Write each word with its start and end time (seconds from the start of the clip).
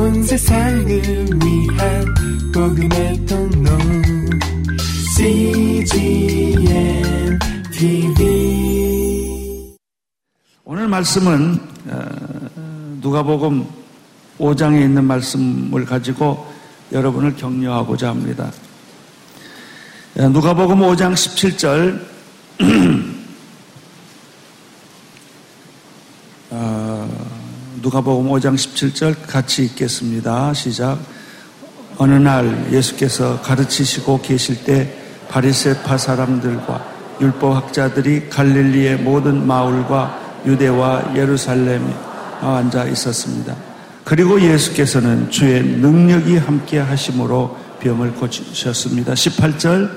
온 0.00 0.22
세상을 0.22 0.88
위한 0.88 2.14
복음의 2.54 3.26
통로. 3.26 3.70
CGM 5.14 6.64
TV 7.70 9.76
오늘 10.64 10.88
말씀은 10.88 11.60
어, 11.88 12.06
누가복음 13.02 13.66
5장에 14.38 14.84
있는 14.84 15.04
말씀을 15.04 15.84
가지고 15.84 16.50
여러분을 16.92 17.36
격려하고자 17.36 18.08
합니다. 18.08 18.50
어, 20.18 20.28
누가복음 20.28 20.78
5장 20.78 21.12
17절 21.12 22.00
누가복음 27.90 28.30
5장 28.30 28.54
17절 28.54 29.16
같이 29.26 29.64
읽겠습니다. 29.64 30.54
시작. 30.54 30.96
어느 31.98 32.14
날 32.14 32.68
예수께서 32.70 33.40
가르치시고 33.40 34.20
계실 34.22 34.62
때 34.62 34.96
바리새파 35.28 35.98
사람들과 35.98 36.84
율법 37.20 37.56
학자들이 37.56 38.28
갈릴리의 38.28 38.98
모든 38.98 39.44
마을과 39.44 40.42
유대와 40.46 41.14
예루살렘에 41.16 41.92
앉아 42.40 42.84
있었습니다. 42.84 43.56
그리고 44.04 44.40
예수께서는 44.40 45.28
주의 45.28 45.60
능력이 45.60 46.36
함께 46.36 46.78
하심으로 46.78 47.56
병을 47.80 48.12
고치셨습니다. 48.12 49.14
18절 49.14 49.90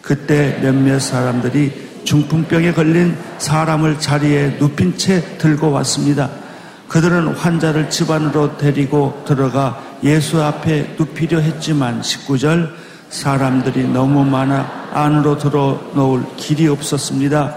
그때 0.00 0.58
몇몇 0.62 0.98
사람들이 0.98 2.04
중풍병에 2.04 2.72
걸린 2.72 3.14
사람을 3.36 4.00
자리에 4.00 4.56
눕힌 4.58 4.96
채 4.96 5.36
들고 5.36 5.70
왔습니다. 5.72 6.43
그들은 6.88 7.28
환자를 7.28 7.90
집안으로 7.90 8.56
데리고 8.56 9.22
들어가 9.26 9.82
예수 10.02 10.42
앞에 10.42 10.96
눕히려 10.98 11.40
했지만 11.40 12.00
19절 12.00 12.70
사람들이 13.08 13.88
너무 13.88 14.24
많아 14.24 14.90
안으로 14.92 15.38
들어 15.38 15.80
놓을 15.94 16.24
길이 16.36 16.68
없었습니다. 16.68 17.54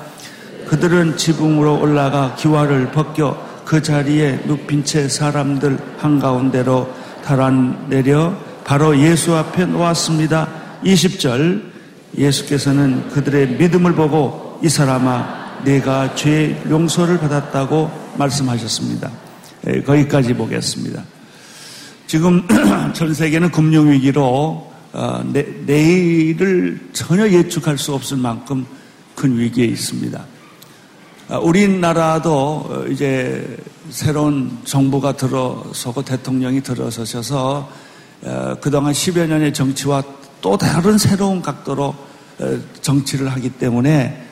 그들은 0.68 1.18
지붕으로 1.18 1.80
올라가 1.80 2.36
기와를 2.36 2.92
벗겨 2.92 3.38
그 3.66 3.82
자리에 3.82 4.44
눕힌 4.46 4.86
채 4.86 5.10
사람들 5.10 5.78
한가운데로 5.98 6.90
달아내려 7.24 8.34
바로 8.64 8.98
예수 8.98 9.36
앞에 9.36 9.66
놓았습니다. 9.66 10.48
20절 10.84 11.62
예수께서는 12.18 13.10
그들의 13.10 13.58
믿음을 13.58 13.94
보고 13.94 14.60
이 14.64 14.70
사람아 14.70 15.64
내가 15.64 16.16
죄의 16.16 16.64
용서를 16.70 17.20
받았다고 17.20 18.07
말씀하셨습니다. 18.18 19.12
예, 19.68 19.82
거기까지 19.82 20.34
보겠습니다. 20.34 21.04
지금 22.08 22.48
전 22.94 23.14
세계는 23.14 23.52
금융위기로 23.52 24.72
어, 24.94 25.24
내일을 25.66 26.80
전혀 26.94 27.28
예측할 27.28 27.78
수 27.78 27.94
없을 27.94 28.18
만큼 28.18 28.66
큰 29.16 29.38
위기에 29.38 29.66
있습니다. 29.66 30.26
어, 31.30 31.40
우리나라도 31.40 32.32
어, 32.34 32.86
이제 32.90 33.58
새로운 33.90 34.58
정부가 34.64 35.14
들어서고 35.14 36.02
대통령이 36.04 36.62
들어서셔서 36.62 37.70
그동안 38.60 38.92
10여 38.92 39.28
년의 39.28 39.54
정치와 39.54 40.04
또 40.42 40.58
다른 40.58 40.98
새로운 40.98 41.42
각도로 41.42 41.96
정치를 42.82 43.30
하기 43.30 43.52
때문에 43.52 44.26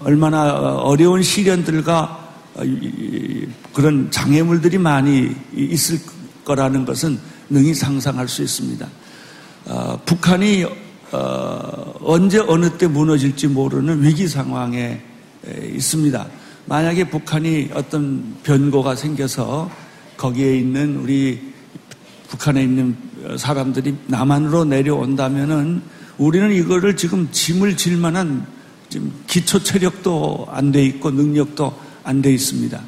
얼마나 0.00 0.74
어려운 0.74 1.22
시련들과 1.22 2.02
어, 2.02 2.23
그런 3.72 4.10
장애물들이 4.10 4.78
많이 4.78 5.34
있을 5.54 5.98
거라는 6.44 6.84
것은 6.84 7.18
능히 7.50 7.74
상상할 7.74 8.28
수 8.28 8.42
있습니다. 8.42 8.86
어, 9.66 10.00
북한이 10.04 10.64
어, 11.12 11.94
언제 12.00 12.38
어느 12.38 12.70
때 12.70 12.86
무너질지 12.86 13.48
모르는 13.48 14.02
위기 14.02 14.28
상황에 14.28 15.00
있습니다. 15.74 16.26
만약에 16.66 17.10
북한이 17.10 17.70
어떤 17.74 18.36
변고가 18.42 18.94
생겨서 18.94 19.70
거기에 20.16 20.56
있는 20.58 20.96
우리 20.96 21.52
북한에 22.28 22.62
있는 22.62 22.96
사람들이 23.36 23.96
남한으로 24.06 24.64
내려온다면은 24.64 25.82
우리는 26.18 26.52
이거를 26.52 26.96
지금 26.96 27.28
짐을 27.30 27.76
질 27.76 27.96
만한 27.96 28.46
지금 28.88 29.12
기초 29.26 29.62
체력도 29.62 30.46
안 30.50 30.72
돼 30.72 30.84
있고 30.84 31.10
능력도 31.10 31.83
안 32.04 32.22
돼 32.22 32.32
있습니다. 32.32 32.80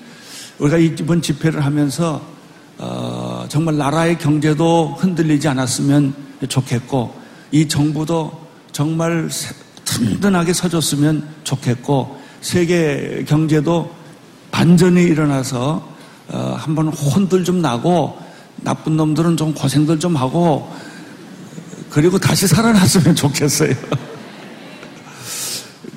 우리가 0.59 0.79
이번 0.79 1.21
집회를 1.23 1.65
하면서 1.65 2.23
어, 2.79 3.47
정말 3.49 3.77
나라의 3.77 4.19
경제도 4.19 4.95
흔들리지 4.99 5.49
않았으면 5.49 6.15
좋겠고 6.49 7.15
이 7.53 7.67
정부도 7.67 8.47
정말 8.73 9.29
든든하게 9.85 10.53
서줬으면 10.53 11.27
좋겠고 11.45 12.21
세계 12.43 13.25
경제도 13.27 13.91
반전이 14.51 15.03
일어나서 15.03 15.89
어, 16.29 16.57
한번 16.59 16.89
혼들 16.89 17.45
좀 17.45 17.63
나고 17.63 18.19
나쁜 18.57 18.97
놈들은 18.97 19.37
좀 19.37 19.55
고생들 19.55 19.99
좀 19.99 20.17
하고 20.17 20.71
그리고 21.91 22.19
다시 22.19 22.47
살아났으면 22.47 23.15
좋겠어요. 23.17 23.75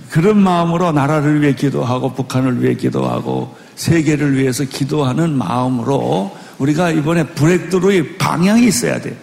그런 0.10 0.40
마음으로 0.42 0.92
나라를 0.92 1.42
위해 1.42 1.54
기도하고 1.54 2.14
북한을 2.14 2.64
위해 2.64 2.74
기도하고 2.74 3.56
세계를 3.76 4.38
위해서 4.38 4.64
기도하는 4.64 5.38
마음으로 5.38 6.36
우리가 6.58 6.92
이번에 6.92 7.24
브렉드루의 7.24 8.18
방향이 8.18 8.68
있어야 8.68 9.00
돼. 9.00 9.16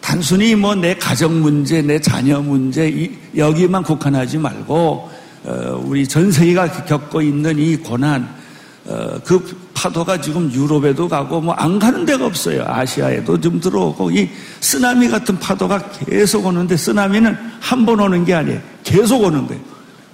단순히 0.00 0.54
뭐 0.54 0.74
내 0.74 0.94
가정 0.94 1.42
문제, 1.42 1.82
내 1.82 2.00
자녀 2.00 2.40
문제 2.40 3.10
여기만 3.36 3.82
국한하지 3.82 4.38
말고 4.38 5.10
어, 5.44 5.82
우리 5.84 6.06
전 6.06 6.30
세계가 6.32 6.84
겪고 6.84 7.20
있는 7.22 7.58
이 7.58 7.76
고난 7.76 8.28
어, 8.86 9.18
그 9.24 9.44
파도가 9.74 10.20
지금 10.20 10.50
유럽에도 10.52 11.08
가고 11.08 11.40
뭐 11.40 11.54
안 11.58 11.78
가는 11.78 12.04
데가 12.04 12.24
없어요. 12.26 12.64
아시아에도 12.66 13.38
좀 13.40 13.60
들어오고 13.60 14.10
이 14.10 14.28
쓰나미 14.60 15.08
같은 15.08 15.38
파도가 15.38 15.78
계속 16.06 16.46
오는데 16.46 16.76
쓰나미는 16.76 17.36
한 17.60 17.84
번 17.84 18.00
오는 18.00 18.24
게 18.24 18.34
아니에요. 18.34 18.60
계속 18.84 19.22
오는 19.22 19.46
거예요. 19.46 19.60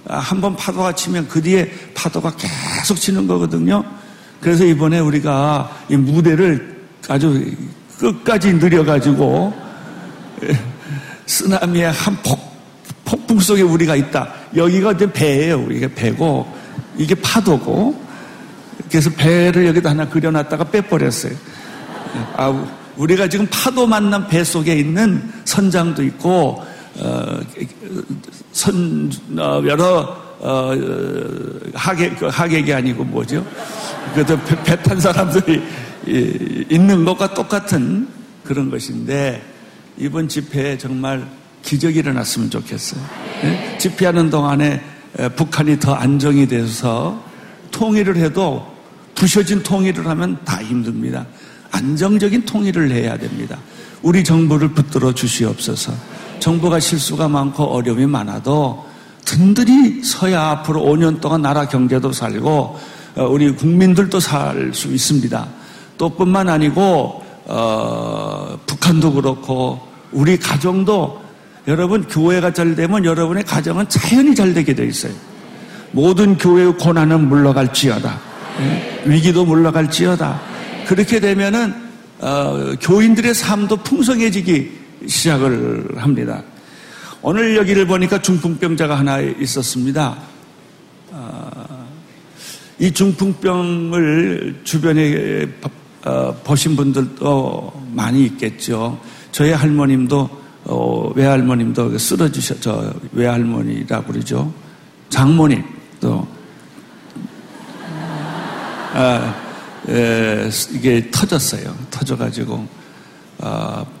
아, 0.09 0.19
한번 0.19 0.55
파도가 0.55 0.93
치면 0.93 1.27
그 1.27 1.41
뒤에 1.41 1.69
파도가 1.93 2.33
계속 2.37 2.95
치는 2.95 3.27
거거든요. 3.27 3.83
그래서 4.39 4.63
이번에 4.63 4.99
우리가 4.99 5.69
이 5.89 5.97
무대를 5.97 6.77
아주 7.09 7.43
끝까지 7.97 8.53
늘려가지고 8.53 9.53
쓰나미의 11.25 11.91
한 11.91 12.15
폭, 12.23 12.39
폭풍 13.03 13.39
속에 13.39 13.61
우리가 13.61 13.95
있다. 13.95 14.31
여기가 14.55 14.93
이제 14.93 15.11
배예요. 15.11 15.67
이게 15.71 15.93
배고 15.93 16.47
이게 16.97 17.15
파도고 17.15 17.99
그래서 18.89 19.09
배를 19.09 19.67
여기다 19.67 19.89
하나 19.89 20.07
그려놨다가 20.07 20.65
빼버렸어요. 20.65 21.33
아, 22.35 22.67
우리가 22.95 23.27
지금 23.27 23.47
파도 23.49 23.85
만난 23.85 24.27
배 24.27 24.43
속에 24.43 24.75
있는 24.75 25.31
선장도 25.45 26.03
있고 26.03 26.29
어, 26.29 26.76
선 28.51 29.11
어, 29.37 29.61
여러 29.65 30.17
어, 30.39 30.71
하객 31.73 32.17
그 32.19 32.27
하객이 32.27 32.73
아니고 32.73 33.03
뭐죠? 33.03 33.45
그래도 34.13 34.39
배 34.63 34.75
탄 34.77 34.99
사람들이 34.99 35.61
있는 36.69 37.05
것과 37.05 37.33
똑같은 37.33 38.07
그런 38.43 38.69
것인데 38.69 39.41
이번 39.97 40.27
집회에 40.29 40.77
정말 40.77 41.27
기적이 41.63 41.99
일어났으면 41.99 42.49
좋겠어요. 42.49 43.01
네? 43.41 43.77
집회하는 43.77 44.29
동안에 44.29 44.81
북한이 45.35 45.79
더 45.79 45.93
안정이 45.93 46.47
돼서 46.47 47.21
통일을 47.71 48.15
해도 48.17 48.65
부셔진 49.15 49.63
통일을 49.63 50.07
하면 50.07 50.37
다 50.45 50.61
힘듭니다. 50.63 51.25
안정적인 51.71 52.45
통일을 52.45 52.91
해야 52.91 53.17
됩니다. 53.17 53.57
우리 54.01 54.23
정부를 54.23 54.69
붙들어 54.69 55.11
주시옵소서. 55.13 55.91
정부가 56.39 56.79
실수가 56.79 57.27
많고 57.27 57.63
어려움이 57.63 58.05
많아도 58.05 58.85
든든히 59.25 60.03
서야 60.03 60.41
앞으로 60.49 60.81
5년 60.81 61.19
동안 61.19 61.41
나라 61.41 61.67
경제도 61.67 62.11
살고 62.11 62.79
어, 63.15 63.23
우리 63.25 63.51
국민들도 63.51 64.19
살 64.19 64.71
수 64.73 64.87
있습니다. 64.87 65.47
또 65.97 66.09
뿐만 66.09 66.47
아니고 66.47 67.23
어, 67.45 68.57
북한도 68.65 69.13
그렇고 69.13 69.79
우리 70.11 70.37
가정도 70.37 71.21
여러분 71.67 72.07
교회가 72.07 72.53
잘 72.53 72.75
되면 72.75 73.03
여러분의 73.03 73.43
가정은 73.43 73.89
자연히 73.89 74.33
잘 74.33 74.53
되게 74.53 74.73
돼 74.73 74.85
있어요. 74.85 75.11
모든 75.91 76.37
교회의 76.37 76.77
고난은 76.77 77.27
물러갈지어다. 77.27 78.19
네? 78.59 79.01
위기도 79.05 79.45
물러갈지어다. 79.45 80.39
그렇게 80.87 81.19
되면은 81.19 81.87
어, 82.19 82.73
교인들의 82.79 83.33
삶도 83.33 83.77
풍성해지기 83.77 84.76
시작을 85.05 85.89
합니다. 85.97 86.43
오늘 87.21 87.55
여기를 87.57 87.87
보니까 87.87 88.21
중풍병자가 88.21 88.97
하나 88.97 89.19
있었습니다. 89.19 90.17
아, 91.11 91.85
이 92.79 92.91
중풍병을 92.91 94.61
주변에 94.63 95.47
어, 96.05 96.33
보신 96.43 96.75
분들도 96.75 97.87
많이 97.93 98.25
있겠죠. 98.25 98.99
저희 99.31 99.51
할머님도 99.51 100.29
어, 100.65 101.11
외할머님도 101.15 101.97
쓰러지셔 101.97 102.59
저 102.59 102.93
외할머니라고 103.13 104.11
그러죠. 104.11 104.53
장모님도 105.09 106.27
아, 108.93 109.35
에, 109.89 110.49
이게 110.73 111.09
터졌어요. 111.11 111.75
터져가지고 111.89 112.67
어, 113.39 113.96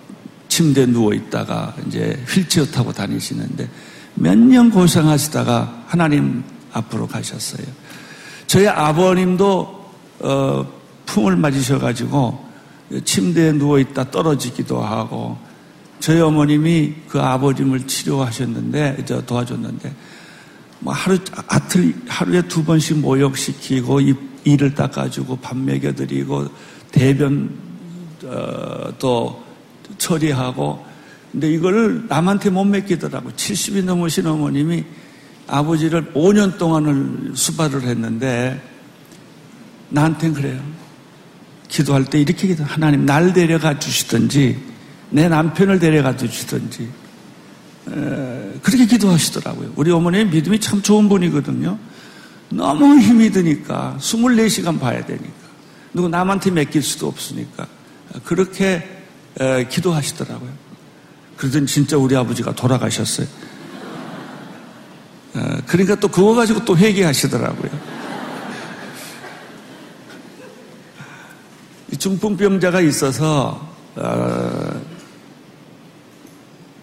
침대에 0.57 0.87
누워 0.87 1.13
있다가 1.13 1.75
이제 1.85 2.19
휠체어 2.27 2.65
타고 2.65 2.91
다니시는데 2.91 3.69
몇 4.15 4.35
년 4.39 4.71
고생하시다가 4.71 5.83
하나님 5.85 6.43
앞으로 6.73 7.05
가셨어요. 7.05 7.63
저희 8.47 8.67
아버님도 8.67 9.91
어, 10.21 10.67
풍을 11.05 11.35
맞으셔가지고 11.35 12.43
침대에 13.05 13.51
누워 13.51 13.77
있다 13.77 14.09
떨어지기도 14.09 14.81
하고 14.81 15.37
저희 15.99 16.19
어머님이 16.21 16.95
그 17.07 17.21
아버님을 17.21 17.85
치료하셨는데 17.85 19.03
저 19.05 19.21
도와줬는데 19.21 19.93
뭐 20.79 20.91
하루 20.91 21.19
아틀 21.49 21.93
하루에 22.07 22.41
두 22.47 22.63
번씩 22.63 22.97
모욕시키고 22.97 23.99
이를 24.43 24.73
닦아주고 24.73 25.35
밥 25.37 25.55
먹여드리고 25.55 26.47
대변 26.91 27.51
어, 28.25 28.91
또 28.97 29.45
처리하고 29.97 30.85
근데 31.31 31.51
이거를 31.51 32.05
남한테 32.07 32.49
못 32.49 32.63
맡기더라고 32.63 33.31
70이 33.31 33.83
넘으신 33.83 34.25
어머님이 34.27 34.85
아버지를 35.47 36.13
5년 36.13 36.57
동안을 36.57 37.31
수발을 37.35 37.83
했는데 37.83 38.61
나한텐 39.89 40.33
그래요. 40.33 40.59
기도할 41.67 42.05
때 42.05 42.19
이렇게 42.19 42.47
기도 42.47 42.63
하나님 42.63 43.05
날 43.05 43.33
데려가 43.33 43.77
주시든지 43.77 44.57
내 45.09 45.29
남편을 45.29 45.79
데려가 45.79 46.15
주시든지 46.15 46.89
그렇게 48.61 48.85
기도하시더라고요. 48.85 49.73
우리 49.75 49.91
어머니의 49.91 50.27
믿음이 50.27 50.59
참 50.59 50.81
좋은 50.81 51.07
분이거든요. 51.07 51.77
너무 52.49 52.99
힘이 52.99 53.31
드니까 53.31 53.97
24시간 53.99 54.79
봐야 54.79 55.05
되니까 55.05 55.27
누구 55.93 56.09
남한테 56.09 56.51
맡길 56.51 56.81
수도 56.81 57.07
없으니까 57.07 57.67
그렇게 58.23 58.96
기도하시더라고요. 59.69 60.49
그러더니 61.37 61.67
진짜 61.67 61.97
우리 61.97 62.15
아버지가 62.15 62.53
돌아가셨어요. 62.55 63.27
그러니까 65.67 65.95
또 65.95 66.07
그거 66.07 66.33
가지고 66.33 66.65
또 66.65 66.75
회개하시더라고요. 66.75 67.97
중풍병자가 71.97 72.81
있어서 72.81 73.67
어, 73.95 74.81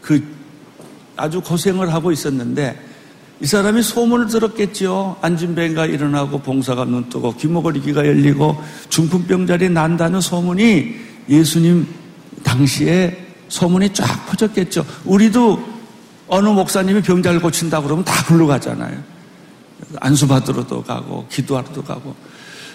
그 0.00 0.22
아주 1.16 1.40
고생을 1.40 1.92
하고 1.92 2.10
있었는데 2.10 2.80
이 3.40 3.46
사람이 3.46 3.82
소문을 3.82 4.26
들었겠죠. 4.28 5.16
안진뱅가 5.20 5.86
일어나고 5.86 6.40
봉사가 6.40 6.84
눈 6.84 7.08
뜨고 7.08 7.36
귀머거리기가 7.36 8.06
열리고 8.06 8.62
중풍병자리 8.88 9.70
난다는 9.70 10.20
소문이 10.20 10.94
예수님 11.28 11.86
당시에 12.44 13.26
소문이 13.48 13.92
쫙 13.92 14.26
퍼졌겠죠. 14.26 14.86
우리도 15.04 15.74
어느 16.28 16.48
목사님이 16.48 17.02
병자를 17.02 17.40
고친다 17.40 17.80
그러면 17.80 18.04
다 18.04 18.24
글로 18.24 18.46
가잖아요. 18.46 19.02
안수받으러도 20.00 20.82
가고 20.82 21.26
기도하러도 21.28 21.82
가고 21.82 22.14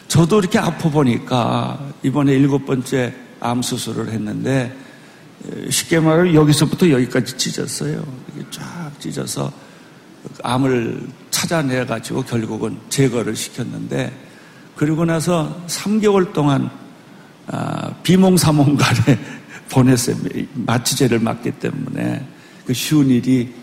저도 0.08 0.40
이렇게 0.40 0.60
아파 0.60 0.90
보니까 0.90 1.80
이번에 2.04 2.34
일곱 2.34 2.66
번째 2.66 3.14
암 3.40 3.62
수술을 3.62 4.10
했는데 4.10 4.76
쉽게 5.70 6.00
말하면 6.00 6.34
여기서부터 6.34 6.90
여기까지 6.90 7.38
찢었어요. 7.38 8.04
이렇게 8.36 8.50
쫙 8.52 8.92
찢어서 9.00 9.52
암을 10.44 11.08
찾아내 11.32 11.86
가지고 11.86 12.24
결국은 12.24 12.78
제거를 12.90 13.36
시켰는데 13.36 14.12
그리고 14.76 15.06
나서 15.06 15.62
3개월 15.68 16.34
동안 16.34 16.70
아, 17.48 17.92
비몽사몽간에 18.04 19.39
보냈어요. 19.70 20.18
마취제를 20.54 21.20
맞기 21.20 21.52
때문에 21.52 22.26
그 22.66 22.74
쉬운 22.74 23.10
일이 23.10 23.54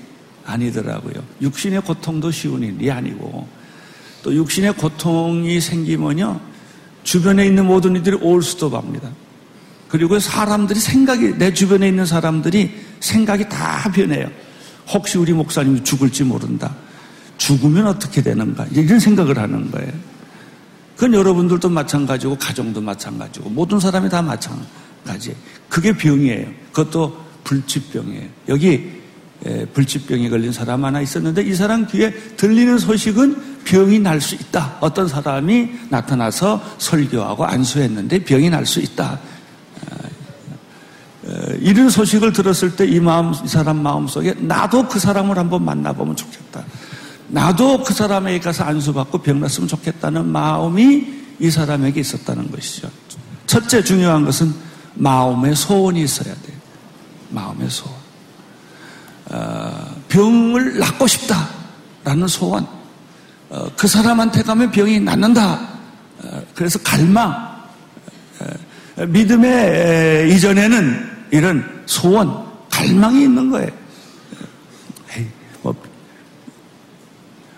아니더라고요. 0.45 1.23
육신의 1.43 1.83
고통도 1.83 2.31
쉬운 2.31 2.63
일이 2.63 2.91
아니고 2.91 3.47
또 4.23 4.35
육신의 4.35 4.75
고통이 4.75 5.61
생기면요 5.61 6.41
주변에 7.03 7.47
있는 7.47 7.67
모든 7.67 7.97
이들이 7.97 8.17
올 8.21 8.43
수도 8.43 8.69
합니다. 8.71 9.09
그리고 9.89 10.19
사람들이 10.19 10.81
생각이 10.81 11.39
내 11.39 11.53
주변에 11.53 11.89
있는 11.89 12.05
사람들이 12.07 12.75
생각이 13.01 13.49
다 13.49 13.91
변해요. 13.93 14.29
혹시 14.89 15.19
우리 15.19 15.33
목사님이 15.33 15.85
죽을지 15.85 16.25
모른다. 16.25 16.75
죽으면 17.39 17.87
어떻게 17.87 18.23
되는가? 18.23 18.67
이런 18.73 18.99
생각을 18.99 19.39
하는 19.39 19.71
거예요. 19.71 19.93
그건 20.97 21.15
여러분들도 21.15 21.69
마찬가지고 21.69 22.37
가정도 22.39 22.81
마찬가지고 22.81 23.51
모든 23.51 23.79
사람이 23.79 24.09
다 24.09 24.23
마찬가지. 24.23 24.69
그게 25.69 25.97
병이에요. 25.97 26.49
그것도 26.73 27.17
불치병이에요. 27.45 28.29
여기 28.49 28.97
불치병에 29.75 30.29
걸린 30.29 30.53
사람 30.53 30.85
하나 30.85 31.01
있었는데 31.01 31.43
이 31.43 31.55
사람 31.55 31.87
귀에 31.87 32.13
들리는 32.37 32.79
소식은 32.79 33.57
병이 33.65 33.99
날 34.01 34.21
수 34.21 34.35
있다. 34.35 34.79
어떤 34.81 35.09
사람이 35.09 35.71
나타나서 35.89 36.63
설교하고 36.79 37.45
안수했는데 37.45 38.25
병이 38.25 38.51
날 38.51 38.65
수 38.67 38.81
있다. 38.81 39.19
이런 41.61 41.91
소식을 41.91 42.33
들었을 42.33 42.77
때 42.77 42.87
이 42.87 43.01
마음, 43.01 43.33
이 43.45 43.49
사람 43.49 43.83
마음 43.83 44.07
속에 44.07 44.35
나도 44.39 44.89
그 44.89 44.99
사람을 44.99 45.37
한번 45.37 45.65
만나보면 45.65 46.15
좋겠다. 46.15 46.65
나도 47.29 47.83
그 47.83 47.93
사람에게 47.93 48.39
가서 48.39 48.63
안수받고 48.65 49.19
병 49.19 49.41
났으면 49.41 49.67
좋겠다는 49.69 50.27
마음이 50.27 51.07
이 51.41 51.51
사람에게 51.51 52.01
있었다는 52.01 52.51
것이죠. 52.53 52.89
첫째 53.47 53.83
중요한 53.83 54.25
것은 54.25 54.55
마음의 54.97 55.55
소원이 55.55 56.03
있어야 56.03 56.35
돼요. 56.35 56.57
마음의 57.31 57.71
소원. 57.71 57.97
어, 59.31 59.97
병을 60.09 60.79
낫고 60.79 61.07
싶다라는 61.07 62.29
소원. 62.29 62.67
어, 63.49 63.69
그 63.77 63.87
사람한테 63.87 64.43
가면 64.43 64.71
병이 64.71 65.01
낫는다. 65.01 65.61
어, 66.23 66.43
그래서 66.55 66.79
갈망. 66.81 67.57
믿음의 69.09 70.33
이전에는 70.33 71.27
이런 71.31 71.83
소원, 71.85 72.47
갈망이 72.71 73.25
있는 73.25 73.51
거예요. 73.51 73.69
에이, 75.15 75.27
뭐, 75.63 75.75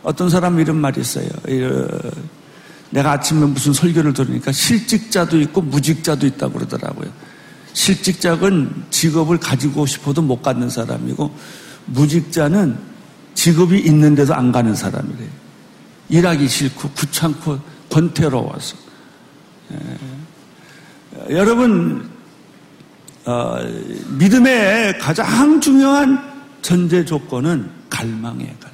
어떤 0.02 0.28
사람 0.28 0.58
이런 0.58 0.78
말이 0.78 1.00
있어요. 1.00 1.28
내가 2.90 3.12
아침에 3.12 3.46
무슨 3.46 3.72
설교를 3.72 4.14
들으니까 4.14 4.50
실직자도 4.50 5.38
있고 5.42 5.60
무직자도 5.60 6.26
있다고 6.26 6.54
그러더라고요. 6.54 7.08
실직자는 7.72 8.87
직업을 8.90 9.38
가지고 9.38 9.87
싶어도 9.87 10.22
못 10.22 10.42
갖는 10.42 10.68
사람이고 10.70 11.34
무직자는 11.87 12.78
직업이 13.34 13.78
있는데도 13.80 14.34
안 14.34 14.52
가는 14.52 14.75
사람이래요. 14.75 15.28
일하기 16.08 16.48
싫고 16.48 16.90
귀찮고 16.98 17.58
권태로워서. 17.90 18.76
예. 19.72 21.37
여러분 21.37 22.10
어, 23.25 23.58
믿음의 24.18 24.98
가장 24.98 25.60
중요한 25.60 26.18
전제 26.62 27.04
조건은 27.04 27.70
갈망이에요. 27.90 28.68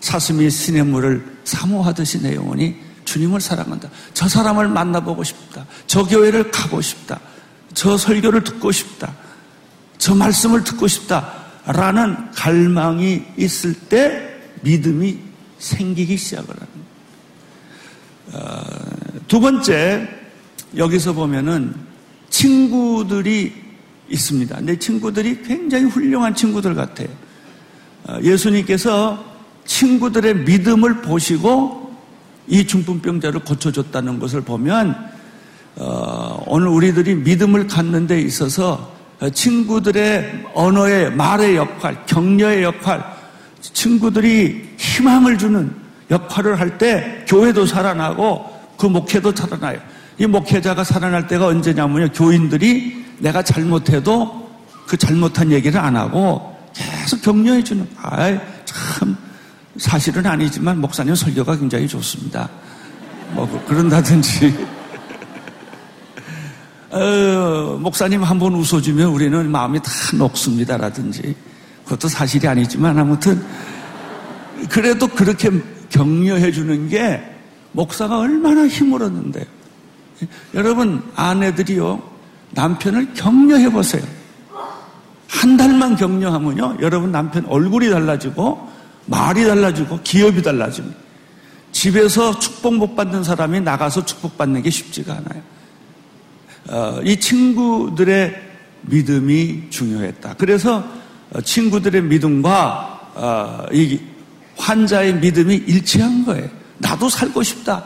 사슴이 0.00 0.50
시냇물을 0.50 1.38
사모하듯이 1.44 2.22
내 2.22 2.34
영혼이 2.34 2.76
주님을 3.04 3.40
사랑한다. 3.40 3.88
저 4.12 4.28
사람을 4.28 4.68
만나보고 4.68 5.24
싶다. 5.24 5.64
저 5.86 6.04
교회를 6.04 6.50
가고 6.50 6.80
싶다. 6.80 7.18
저 7.74 7.96
설교를 7.96 8.44
듣고 8.44 8.72
싶다. 8.72 9.14
저 9.98 10.14
말씀을 10.14 10.64
듣고 10.64 10.86
싶다. 10.88 11.44
라는 11.66 12.30
갈망이 12.32 13.22
있을 13.36 13.74
때 13.74 14.40
믿음이 14.62 15.18
생기기 15.58 16.16
시작을 16.16 16.54
하는 16.54 16.84
어, 18.32 18.64
두 19.28 19.40
번째, 19.40 20.08
여기서 20.76 21.12
보면은 21.12 21.74
친구들이 22.28 23.52
있습니다. 24.08 24.60
내 24.60 24.78
친구들이 24.78 25.42
굉장히 25.42 25.84
훌륭한 25.84 26.34
친구들 26.34 26.74
같아요. 26.74 27.08
어, 28.08 28.18
예수님께서 28.22 29.24
친구들의 29.64 30.36
믿음을 30.38 31.00
보시고 31.02 31.94
이 32.46 32.66
중풍병자를 32.66 33.40
고쳐줬다는 33.40 34.18
것을 34.18 34.42
보면 34.42 34.90
어, 34.90 35.13
오늘 35.76 36.68
우리들이 36.68 37.16
믿음을 37.16 37.66
갖는 37.66 38.06
데 38.06 38.20
있어서 38.20 38.92
친구들의 39.32 40.44
언어의 40.54 41.12
말의 41.12 41.56
역할, 41.56 42.04
격려의 42.06 42.62
역할, 42.62 43.02
친구들이 43.60 44.74
희망을 44.76 45.38
주는 45.38 45.74
역할을 46.10 46.60
할 46.60 46.78
때 46.78 47.24
교회도 47.26 47.66
살아나고 47.66 48.52
그 48.76 48.86
목회도 48.86 49.34
살아나요. 49.34 49.78
이 50.18 50.26
목회자가 50.26 50.84
살아날 50.84 51.26
때가 51.26 51.46
언제냐면요. 51.46 52.12
교인들이 52.12 53.04
내가 53.18 53.42
잘못해도 53.42 54.48
그 54.86 54.96
잘못한 54.96 55.50
얘기를 55.50 55.80
안 55.80 55.96
하고 55.96 56.54
계속 56.74 57.22
격려해 57.22 57.64
주는. 57.64 57.88
아이, 57.96 58.38
참, 58.64 59.16
사실은 59.76 60.26
아니지만 60.26 60.80
목사님 60.80 61.14
설교가 61.14 61.56
굉장히 61.56 61.88
좋습니다. 61.88 62.48
뭐, 63.30 63.48
그런다든지. 63.66 64.54
어, 66.94 67.76
목사님 67.80 68.22
한 68.22 68.38
번 68.38 68.54
웃어주면 68.54 69.08
우리는 69.08 69.50
마음이 69.50 69.80
다 69.82 69.90
녹습니다라든지. 70.16 71.34
그것도 71.84 72.08
사실이 72.08 72.46
아니지만 72.46 72.98
아무튼 72.98 73.44
그래도 74.70 75.06
그렇게 75.08 75.50
격려해 75.90 76.52
주는 76.52 76.88
게 76.88 77.20
목사가 77.72 78.18
얼마나 78.18 78.66
힘을 78.66 79.02
얻는데요. 79.02 79.44
여러분 80.54 81.02
아내들이요 81.16 82.00
남편을 82.52 83.14
격려해 83.14 83.70
보세요. 83.70 84.02
한 85.28 85.56
달만 85.56 85.96
격려하면요 85.96 86.76
여러분 86.80 87.10
남편 87.10 87.44
얼굴이 87.46 87.90
달라지고 87.90 88.68
말이 89.06 89.44
달라지고 89.44 90.00
기업이 90.04 90.42
달라집니다. 90.42 90.96
집에서 91.72 92.38
축복 92.38 92.76
못 92.76 92.94
받는 92.94 93.24
사람이 93.24 93.60
나가서 93.60 94.06
축복 94.06 94.38
받는 94.38 94.62
게 94.62 94.70
쉽지가 94.70 95.12
않아요. 95.12 95.42
어, 96.68 97.00
이 97.04 97.18
친구들의 97.18 98.42
믿음이 98.82 99.70
중요했다. 99.70 100.34
그래서 100.38 100.84
친구들의 101.42 102.02
믿음과 102.02 103.00
어, 103.14 103.66
이 103.72 104.00
환자의 104.56 105.14
믿음이 105.16 105.54
일치한 105.66 106.24
거예요. 106.24 106.48
나도 106.78 107.08
살고 107.08 107.42
싶다. 107.42 107.84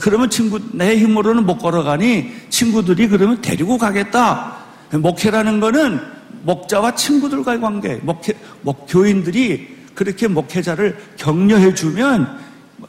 그러면 0.00 0.30
친구, 0.30 0.60
내 0.72 0.96
힘으로는 0.96 1.44
못 1.44 1.58
걸어가니 1.58 2.30
친구들이 2.50 3.08
그러면 3.08 3.40
데리고 3.40 3.78
가겠다. 3.78 4.56
목회라는 4.92 5.58
거는 5.60 6.00
목자와 6.42 6.94
친구들과의 6.94 7.60
관계, 7.60 7.96
목회, 7.96 8.32
목, 8.62 8.86
교인들이 8.88 9.76
그렇게 9.94 10.28
목회자를 10.28 10.96
격려해 11.16 11.74
주면 11.74 12.38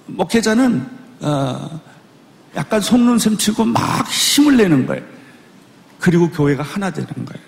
목회자는, 0.06 0.86
어, 1.22 1.82
약간 2.56 2.82
속눈 2.82 3.18
셈 3.18 3.38
치고 3.38 3.66
막 3.66 4.08
힘을 4.08 4.58
내는 4.58 4.86
거예요. 4.86 5.13
그리고 6.04 6.30
교회가 6.30 6.64
하나 6.64 6.90
되는 6.90 7.08
거예요. 7.08 7.44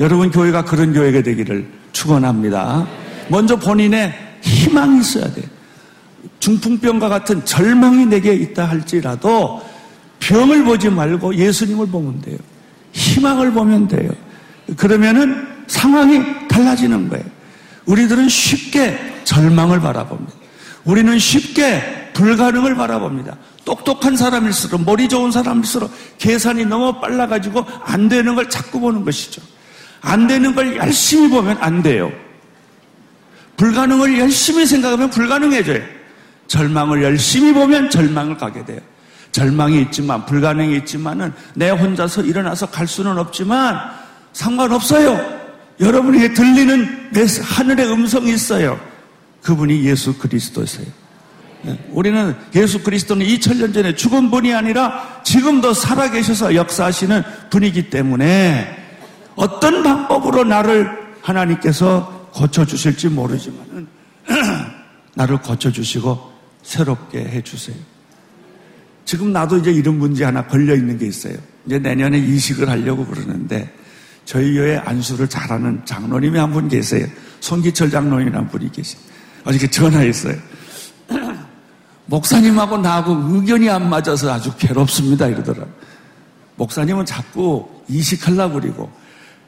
여러분 0.00 0.30
교회가 0.30 0.64
그런 0.64 0.94
교회가 0.94 1.22
되기를 1.22 1.68
축원합니다. 1.92 2.86
먼저 3.28 3.56
본인의 3.56 4.14
희망이 4.40 5.00
있어야 5.00 5.30
돼요. 5.30 5.44
중풍병과 6.40 7.10
같은 7.10 7.44
절망이 7.44 8.06
내게 8.06 8.32
있다 8.32 8.64
할지라도 8.64 9.62
병을 10.20 10.64
보지 10.64 10.88
말고 10.88 11.34
예수님을 11.34 11.88
보면 11.88 12.22
돼요. 12.22 12.38
희망을 12.92 13.52
보면 13.52 13.88
돼요. 13.88 14.10
그러면은 14.78 15.46
상황이 15.66 16.48
달라지는 16.48 17.10
거예요. 17.10 17.26
우리들은 17.84 18.26
쉽게 18.30 19.20
절망을 19.24 19.80
바라봅니다. 19.80 20.32
우리는 20.86 21.18
쉽게 21.18 22.10
불가능을 22.14 22.74
바라봅니다. 22.74 23.36
똑똑한 23.64 24.16
사람일수록, 24.16 24.84
머리 24.84 25.08
좋은 25.08 25.30
사람일수록 25.30 25.90
계산이 26.18 26.64
너무 26.66 27.00
빨라가지고 27.00 27.64
안 27.84 28.08
되는 28.08 28.34
걸 28.34 28.48
자꾸 28.48 28.80
보는 28.80 29.04
것이죠. 29.04 29.42
안 30.00 30.26
되는 30.26 30.54
걸 30.54 30.76
열심히 30.76 31.28
보면 31.28 31.56
안 31.60 31.82
돼요. 31.82 32.12
불가능을 33.56 34.18
열심히 34.18 34.66
생각하면 34.66 35.10
불가능해져요. 35.10 35.82
절망을 36.46 37.02
열심히 37.02 37.52
보면 37.52 37.90
절망을 37.90 38.36
가게 38.36 38.64
돼요. 38.64 38.80
절망이 39.32 39.80
있지만 39.82 40.24
불가능이 40.26 40.76
있지만은 40.78 41.32
내 41.54 41.70
혼자서 41.70 42.22
일어나서 42.22 42.66
갈 42.66 42.86
수는 42.86 43.18
없지만 43.18 43.78
상관없어요. 44.32 45.42
여러분에게 45.80 46.34
들리는 46.34 47.10
내 47.12 47.26
하늘의 47.42 47.90
음성이 47.90 48.32
있어요. 48.34 48.78
그분이 49.42 49.84
예수 49.84 50.16
그리스도세요. 50.16 50.86
네, 51.64 51.78
우리는 51.90 52.34
예수 52.54 52.82
그리스도는 52.82 53.24
2000년 53.26 53.72
전에 53.72 53.94
죽은 53.94 54.30
분이 54.30 54.52
아니라 54.52 55.20
지금도 55.24 55.72
살아계셔서 55.72 56.54
역사하시는 56.54 57.22
분이기 57.50 57.88
때문에 57.90 58.76
어떤 59.34 59.82
방법으로 59.82 60.44
나를 60.44 60.90
하나님께서 61.22 62.28
고쳐주실지 62.34 63.08
모르지만은 63.08 63.86
나를 65.14 65.38
고쳐주시고 65.38 66.32
새롭게 66.62 67.20
해주세요. 67.20 67.76
지금 69.04 69.32
나도 69.32 69.58
이제 69.58 69.70
이런 69.72 69.98
문제 69.98 70.24
하나 70.24 70.46
걸려 70.46 70.74
있는 70.74 70.98
게 70.98 71.06
있어요. 71.06 71.34
이제 71.66 71.78
내년에 71.78 72.18
이식을 72.18 72.68
하려고 72.68 73.06
그러는데 73.06 73.72
저희 74.24 74.54
교회 74.54 74.76
안수를 74.76 75.28
잘하는 75.28 75.82
장로님이 75.84 76.38
한 76.38 76.52
분 76.52 76.68
계세요. 76.68 77.06
손기철 77.40 77.90
장로님이라는 77.90 78.48
분이 78.48 78.72
계세요. 78.72 79.00
어저께 79.44 79.68
전화했어요. 79.68 80.36
목사님하고 82.06 82.78
나하고 82.78 83.16
의견이 83.34 83.68
안 83.70 83.88
맞아서 83.88 84.32
아주 84.32 84.54
괴롭습니다 84.56 85.26
이러더라고요. 85.28 85.72
목사님은 86.56 87.06
자꾸 87.06 87.68
이식하려고 87.88 88.60
그리고 88.60 88.90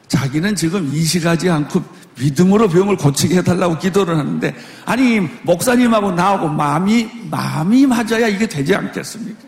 자기는 0.07 0.55
지금 0.55 0.89
이식하지 0.93 1.49
않고 1.49 1.83
믿음으로 2.19 2.67
병을 2.67 2.97
고치게 2.97 3.37
해달라고 3.37 3.77
기도를 3.77 4.17
하는데 4.17 4.55
아니 4.85 5.19
목사님하고 5.43 6.11
나하고 6.11 6.47
마음이 6.49 7.07
마음이 7.29 7.85
맞아야 7.85 8.27
이게 8.27 8.47
되지 8.47 8.73
않겠습니까? 8.73 9.39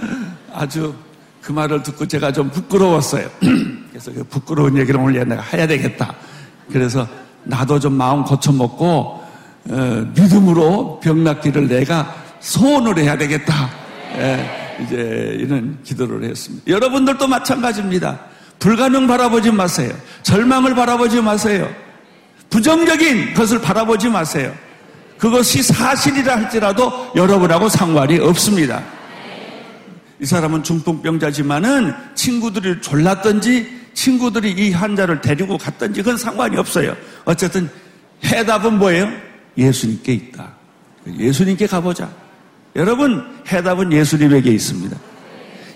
아주 0.52 0.94
그 1.40 1.52
말을 1.52 1.82
듣고 1.82 2.06
제가 2.06 2.32
좀 2.32 2.50
부끄러웠어요. 2.50 3.30
그래서 3.90 4.12
그 4.12 4.24
부끄러운 4.24 4.76
얘기를 4.78 4.98
오늘 4.98 5.26
내가 5.28 5.42
해야 5.42 5.66
되겠다. 5.66 6.14
그래서 6.70 7.06
나도 7.44 7.78
좀 7.78 7.94
마음 7.94 8.24
고쳐먹고 8.24 9.22
어, 9.70 10.06
믿음으로 10.14 11.00
병 11.02 11.22
낫기를 11.24 11.68
내가 11.68 12.14
소원을 12.40 12.98
해야 12.98 13.16
되겠다. 13.16 13.70
예. 14.16 14.62
이제 14.82 15.36
이런 15.38 15.78
기도를 15.84 16.24
했습니다. 16.24 16.64
여러분들도 16.66 17.26
마찬가지입니다. 17.26 18.18
불가능 18.58 19.06
바라보지 19.06 19.50
마세요. 19.50 19.92
절망을 20.22 20.74
바라보지 20.74 21.20
마세요. 21.20 21.68
부정적인 22.50 23.34
것을 23.34 23.60
바라보지 23.60 24.08
마세요. 24.08 24.52
그것이 25.18 25.62
사실이라 25.62 26.36
할지라도 26.36 27.12
여러분하고 27.14 27.68
상관이 27.68 28.18
없습니다. 28.18 28.82
이 30.22 30.24
사람은 30.24 30.62
중풍병자지만은 30.62 31.92
친구들이 32.14 32.80
졸랐던지 32.80 33.82
친구들이 33.92 34.52
이 34.52 34.70
환자를 34.70 35.20
데리고 35.20 35.58
갔던지 35.58 36.00
그건 36.00 36.16
상관이 36.16 36.56
없어요. 36.56 36.96
어쨌든 37.24 37.68
해답은 38.24 38.78
뭐예요? 38.78 39.10
예수님께 39.58 40.12
있다. 40.12 40.52
예수님께 41.18 41.66
가보자. 41.66 42.08
여러분, 42.76 43.26
해답은 43.50 43.92
예수님에게 43.92 44.52
있습니다. 44.52 44.96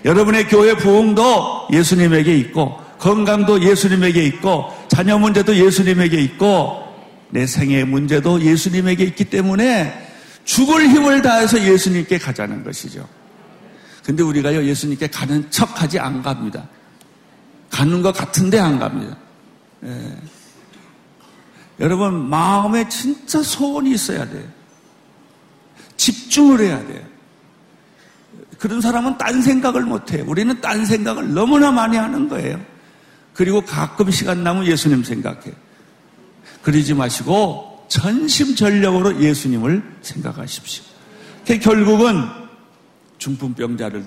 여러분의 0.05 0.47
교회 0.47 0.73
부흥도 0.75 1.67
예수님에게 1.73 2.37
있고, 2.37 2.79
건강도 2.97 3.61
예수님에게 3.61 4.23
있고, 4.27 4.73
자녀 4.87 5.17
문제도 5.19 5.53
예수님에게 5.53 6.21
있고, 6.21 6.83
내 7.29 7.45
생애 7.45 7.83
문제도 7.83 8.41
예수님에게 8.41 9.03
있기 9.03 9.25
때문에 9.25 10.07
죽을 10.45 10.87
힘을 10.87 11.21
다해서 11.21 11.61
예수님께 11.61 12.17
가자는 12.17 12.63
것이죠. 12.63 13.16
근데 14.07 14.23
우리가요, 14.23 14.63
예수님께 14.63 15.07
가는 15.07 15.51
척 15.51 15.81
하지 15.81 15.99
안 15.99 16.21
갑니다. 16.21 16.65
가는 17.69 18.01
것 18.01 18.15
같은데 18.15 18.57
안 18.57 18.79
갑니다. 18.79 19.17
예. 19.83 20.17
여러분, 21.81 22.29
마음에 22.29 22.87
진짜 22.87 23.43
소원이 23.43 23.91
있어야 23.91 24.25
돼요. 24.29 24.47
집중을 25.97 26.61
해야 26.61 26.87
돼요. 26.87 27.01
그런 28.57 28.79
사람은 28.79 29.17
딴 29.17 29.41
생각을 29.41 29.81
못 29.81 30.13
해요. 30.13 30.23
우리는 30.25 30.61
딴 30.61 30.85
생각을 30.85 31.33
너무나 31.33 31.69
많이 31.69 31.97
하는 31.97 32.29
거예요. 32.29 32.61
그리고 33.33 33.59
가끔 33.59 34.09
시간 34.09 34.41
남으면 34.41 34.67
예수님 34.67 35.03
생각해. 35.03 35.51
그러지 36.61 36.93
마시고 36.93 37.85
전심전력으로 37.89 39.21
예수님을 39.21 39.83
생각하십시오. 40.01 40.85
결국은 41.61 42.46
중풍병자를 43.17 44.05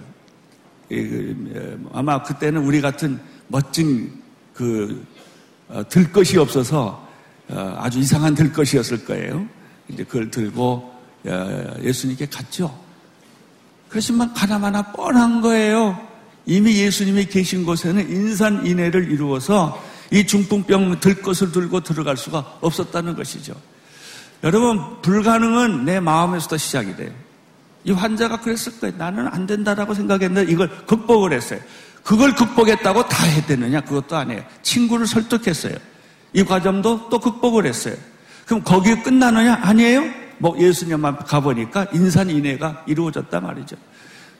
그, 0.88 1.90
아마 1.93 2.23
그때는 2.23 2.62
우리 2.62 2.81
같은 2.81 3.21
멋진 3.49 4.12
그 4.55 5.07
어, 5.69 5.83
들것이 5.88 6.37
없어서 6.38 7.09
어, 7.49 7.76
아주 7.79 7.99
이상한 7.99 8.35
들것이었을 8.35 9.05
거예요. 9.05 9.47
이제 9.88 10.05
그걸 10.05 10.31
들고 10.31 10.90
예수님께 11.83 12.26
갔죠. 12.26 12.76
그렇지만 13.88 14.33
가나마나 14.33 14.83
뻔한 14.93 15.40
거예요. 15.40 15.99
이미 16.47 16.76
예수님이 16.76 17.26
계신 17.26 17.64
곳에는 17.64 18.09
인산인해를 18.09 19.11
이루어서 19.11 19.83
이 20.11 20.26
중풍병 20.26 21.00
들 21.00 21.23
것을 21.23 21.52
들고 21.52 21.81
들어갈 21.81 22.17
수가 22.17 22.59
없었다는 22.61 23.17
것이죠. 23.17 23.55
여러분, 24.43 25.02
불가능은 25.02 25.85
내 25.85 26.00
마음에서도 26.00 26.57
시작이 26.57 26.97
돼요. 26.97 27.12
이 27.84 27.92
환자가 27.92 28.40
그랬을 28.40 28.78
거예요. 28.80 28.96
나는 28.96 29.26
안 29.28 29.46
된다라고 29.46 29.94
생각했는데 29.94 30.50
이걸 30.52 30.68
극복을 30.87 31.32
했어요. 31.32 31.60
그걸 32.02 32.34
극복했다고 32.34 33.08
다 33.08 33.25
해야 33.26 33.44
되느냐? 33.46 33.80
그것도 33.80 34.16
아니에요. 34.16 34.42
친구를 34.62 35.06
설득했어요. 35.06 35.76
이 36.32 36.44
과정도 36.44 37.08
또 37.08 37.18
극복을 37.18 37.66
했어요. 37.66 37.94
그럼 38.46 38.62
거기에 38.62 39.02
끝나느냐? 39.02 39.60
아니에요. 39.62 40.04
뭐 40.38 40.58
예수님만 40.58 41.18
가보니까 41.18 41.87
인산인해가 41.92 42.84
이루어졌단 42.87 43.42
말이죠. 43.42 43.76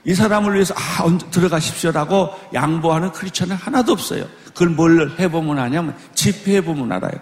이 0.05 0.15
사람을 0.15 0.55
위해서 0.55 0.75
아 0.75 1.19
들어가십시오라고 1.31 2.31
양보하는 2.55 3.13
크리스천은 3.13 3.55
하나도 3.57 3.93
없어요. 3.93 4.25
그걸 4.47 4.71
뭘 4.71 5.15
해보면 5.19 5.59
아냐면 5.59 5.95
집회해보면 6.15 6.91
알아요. 6.93 7.21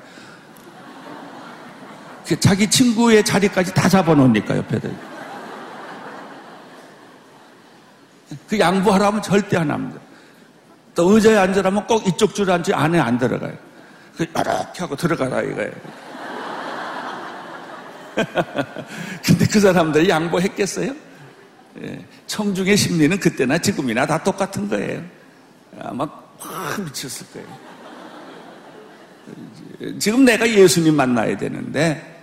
그 2.26 2.38
자기 2.38 2.70
친구의 2.70 3.24
자리까지 3.24 3.74
다 3.74 3.88
잡아놓으니까 3.88 4.56
옆에들. 4.58 4.94
그 8.48 8.58
양보하라면 8.58 9.22
절대 9.22 9.56
안 9.56 9.70
합니다. 9.70 10.00
또 10.94 11.10
의자에 11.10 11.36
앉으라면 11.36 11.86
꼭 11.86 12.06
이쪽 12.06 12.34
줄 12.34 12.50
앉지 12.50 12.74
안에 12.74 12.98
안 12.98 13.18
들어가요. 13.18 13.56
그 14.16 14.24
이렇게 14.24 14.80
하고 14.80 14.96
들어가라 14.96 15.42
이거예요. 15.42 15.72
근데 19.24 19.46
그 19.46 19.60
사람들이 19.60 20.08
양보했겠어요? 20.08 20.92
예, 21.82 22.04
청중의 22.26 22.76
심리는 22.76 23.18
그때나 23.20 23.58
지금이나 23.58 24.04
다 24.06 24.22
똑같은 24.22 24.68
거예요. 24.68 25.02
아마 25.80 26.08
확 26.38 26.80
미쳤을 26.80 27.26
거예요. 27.32 27.46
지금 30.00 30.24
내가 30.24 30.48
예수님 30.48 30.96
만나야 30.96 31.36
되는데, 31.36 32.17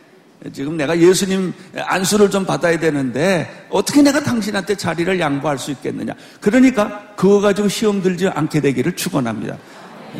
지금 0.54 0.78
내가 0.78 1.00
예수님 1.00 1.54
안수를 1.76 2.30
좀 2.30 2.46
받아야 2.46 2.78
되는데, 2.80 3.68
어떻게 3.70 4.02
내가 4.02 4.22
당신한테 4.22 4.76
자리를 4.76 5.20
양보할 5.20 5.58
수 5.58 5.72
있겠느냐. 5.72 6.14
그러니까 6.40 7.14
그거 7.16 7.42
가지고 7.42 7.68
시험 7.68 8.02
들지 8.02 8.28
않게 8.28 8.62
되기를 8.62 8.96
축원합니다. 8.96 9.58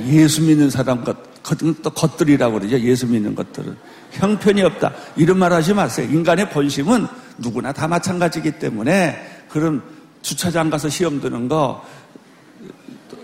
예수 0.08 0.42
믿는 0.42 0.70
사람 0.70 1.04
것, 1.04 1.18
또 1.84 1.90
것들이라고 1.92 2.60
그러죠. 2.60 2.80
예수 2.80 3.06
믿는 3.08 3.36
것들은. 3.36 3.76
형편이 4.12 4.64
없다. 4.64 4.94
이런 5.16 5.38
말 5.38 5.54
하지 5.54 5.74
마세요. 5.74 6.08
인간의 6.12 6.50
본심은 6.50 7.08
누구나 7.38 7.72
다 7.72 7.88
마찬가지이기 7.88 8.52
때문에 8.54 9.46
그런 9.50 9.82
주차장 10.22 10.70
가서 10.70 10.90
시험 10.90 11.22
드는 11.22 11.48
거, 11.48 11.86
또, 13.10 13.18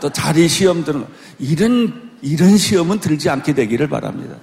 또 0.00 0.10
자리 0.10 0.48
시험 0.48 0.82
드는 0.84 1.02
거, 1.02 1.06
이런, 1.38 2.10
이런 2.22 2.56
시험은 2.56 3.00
들지 3.00 3.28
않게 3.28 3.52
되기를 3.52 3.88
바랍니다. 3.88 4.36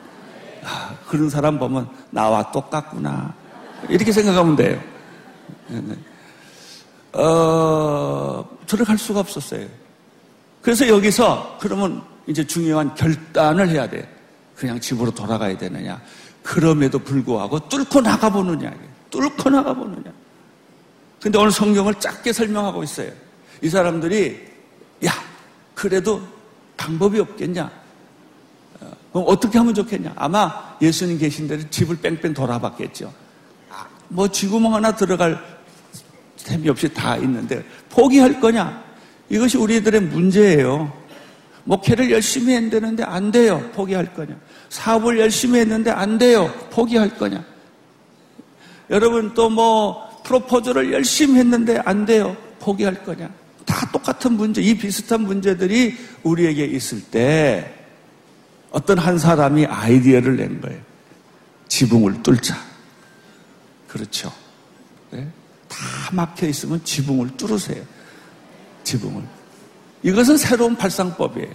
아, 1.05 1.09
그런 1.09 1.29
사람 1.29 1.59
보면 1.59 1.87
나와 2.09 2.51
똑같구나. 2.51 3.33
이렇게 3.89 4.11
생각하면 4.11 4.55
돼요. 4.55 4.81
네, 5.67 5.81
네. 5.81 7.19
어, 7.19 8.47
들어갈 8.65 8.97
수가 8.97 9.19
없었어요. 9.19 9.67
그래서 10.61 10.87
여기서 10.87 11.57
그러면 11.61 12.01
이제 12.27 12.45
중요한 12.45 12.93
결단을 12.95 13.69
해야 13.69 13.87
돼. 13.87 14.09
그냥 14.55 14.79
집으로 14.79 15.11
돌아가야 15.11 15.57
되느냐. 15.57 16.01
그럼에도 16.41 16.99
불구하고 16.99 17.69
뚫고 17.69 18.01
나가보느냐. 18.01 18.73
뚫고 19.09 19.49
나가보느냐. 19.49 20.11
근데 21.21 21.39
오늘 21.39 21.51
성경을 21.51 21.95
짧게 21.95 22.33
설명하고 22.33 22.83
있어요. 22.83 23.11
이 23.61 23.69
사람들이, 23.69 24.45
야, 25.05 25.11
그래도 25.73 26.21
방법이 26.77 27.19
없겠냐? 27.19 27.71
어, 29.15 29.23
그럼 29.23 29.25
어떻게 29.27 29.57
하면 29.57 29.73
좋겠냐? 29.73 30.11
아마 30.17 30.75
예수님 30.81 31.17
계신 31.17 31.47
데를 31.47 31.69
집을 31.69 31.97
뺑뺑 32.01 32.33
돌아봤겠죠. 32.33 33.13
아, 33.69 33.87
뭐 34.09 34.27
쥐구멍 34.27 34.75
하나 34.75 34.93
들어갈 34.93 35.39
셈이 36.35 36.67
없이 36.67 36.93
다 36.93 37.15
있는데 37.17 37.63
포기할 37.89 38.41
거냐? 38.41 38.83
이것이 39.29 39.57
우리들의 39.57 40.01
문제예요. 40.01 40.91
목회를 41.63 42.11
열심히 42.11 42.53
했는데 42.55 43.03
안 43.03 43.31
돼요. 43.31 43.71
포기할 43.73 44.13
거냐. 44.13 44.35
사업을 44.67 45.17
열심히 45.17 45.59
했는데 45.59 45.91
안 45.91 46.17
돼요. 46.17 46.53
포기할 46.69 47.17
거냐. 47.17 47.43
여러분 48.89 49.33
또 49.33 49.49
뭐 49.49 50.05
프로포즈를 50.25 50.91
열심히 50.91 51.39
했는데 51.39 51.79
안 51.85 52.05
돼요. 52.05 52.35
포기할 52.59 53.03
거냐. 53.05 53.29
다 53.65 53.89
똑같은 53.91 54.33
문제, 54.33 54.61
이 54.61 54.77
비슷한 54.77 55.21
문제들이 55.21 55.95
우리에게 56.23 56.65
있을 56.65 57.01
때 57.01 57.84
어떤 58.75 58.99
한 58.99 59.17
사람이 59.17 59.67
아이디어를 59.67 60.35
낸 60.35 60.59
거예요. 60.59 60.77
지붕을 61.69 62.21
뚫자. 62.21 62.57
그렇죠. 63.87 64.29
네? 65.11 65.25
다 65.69 65.77
막혀 66.11 66.45
있으면 66.47 66.83
지붕을 66.83 67.37
뚫으세요. 67.37 67.81
지붕을. 68.83 69.23
이것은 70.03 70.35
새로운 70.35 70.75
발상법이에요. 70.75 71.53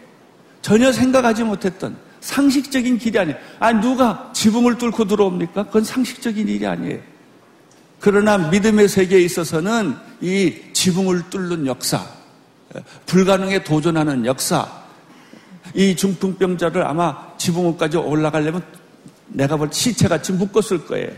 전혀 0.62 0.90
생각하지 0.90 1.44
못했던 1.44 1.94
상식적인 2.22 2.96
길이 2.96 3.18
아니에요. 3.18 3.36
아, 3.58 3.70
누가 3.70 4.32
지붕을 4.34 4.78
뚫고 4.78 5.04
들어옵니까? 5.04 5.64
그건 5.66 5.84
상식적인 5.84 6.48
일이 6.48 6.66
아니에요. 6.66 7.00
그러나 7.98 8.38
믿음의 8.38 8.88
세계에 8.88 9.20
있어서는 9.20 9.94
이 10.22 10.54
지붕을 10.72 11.28
뚫는 11.28 11.66
역사, 11.66 12.02
불가능에 13.04 13.62
도전하는 13.62 14.24
역사, 14.24 14.79
이 15.74 15.94
중풍병자를 15.94 16.86
아마 16.86 17.36
지붕까지 17.36 17.96
올라가려면 17.96 18.62
내가 19.28 19.56
볼 19.56 19.68
시체같이 19.72 20.32
묶었을 20.32 20.86
거예요. 20.86 21.10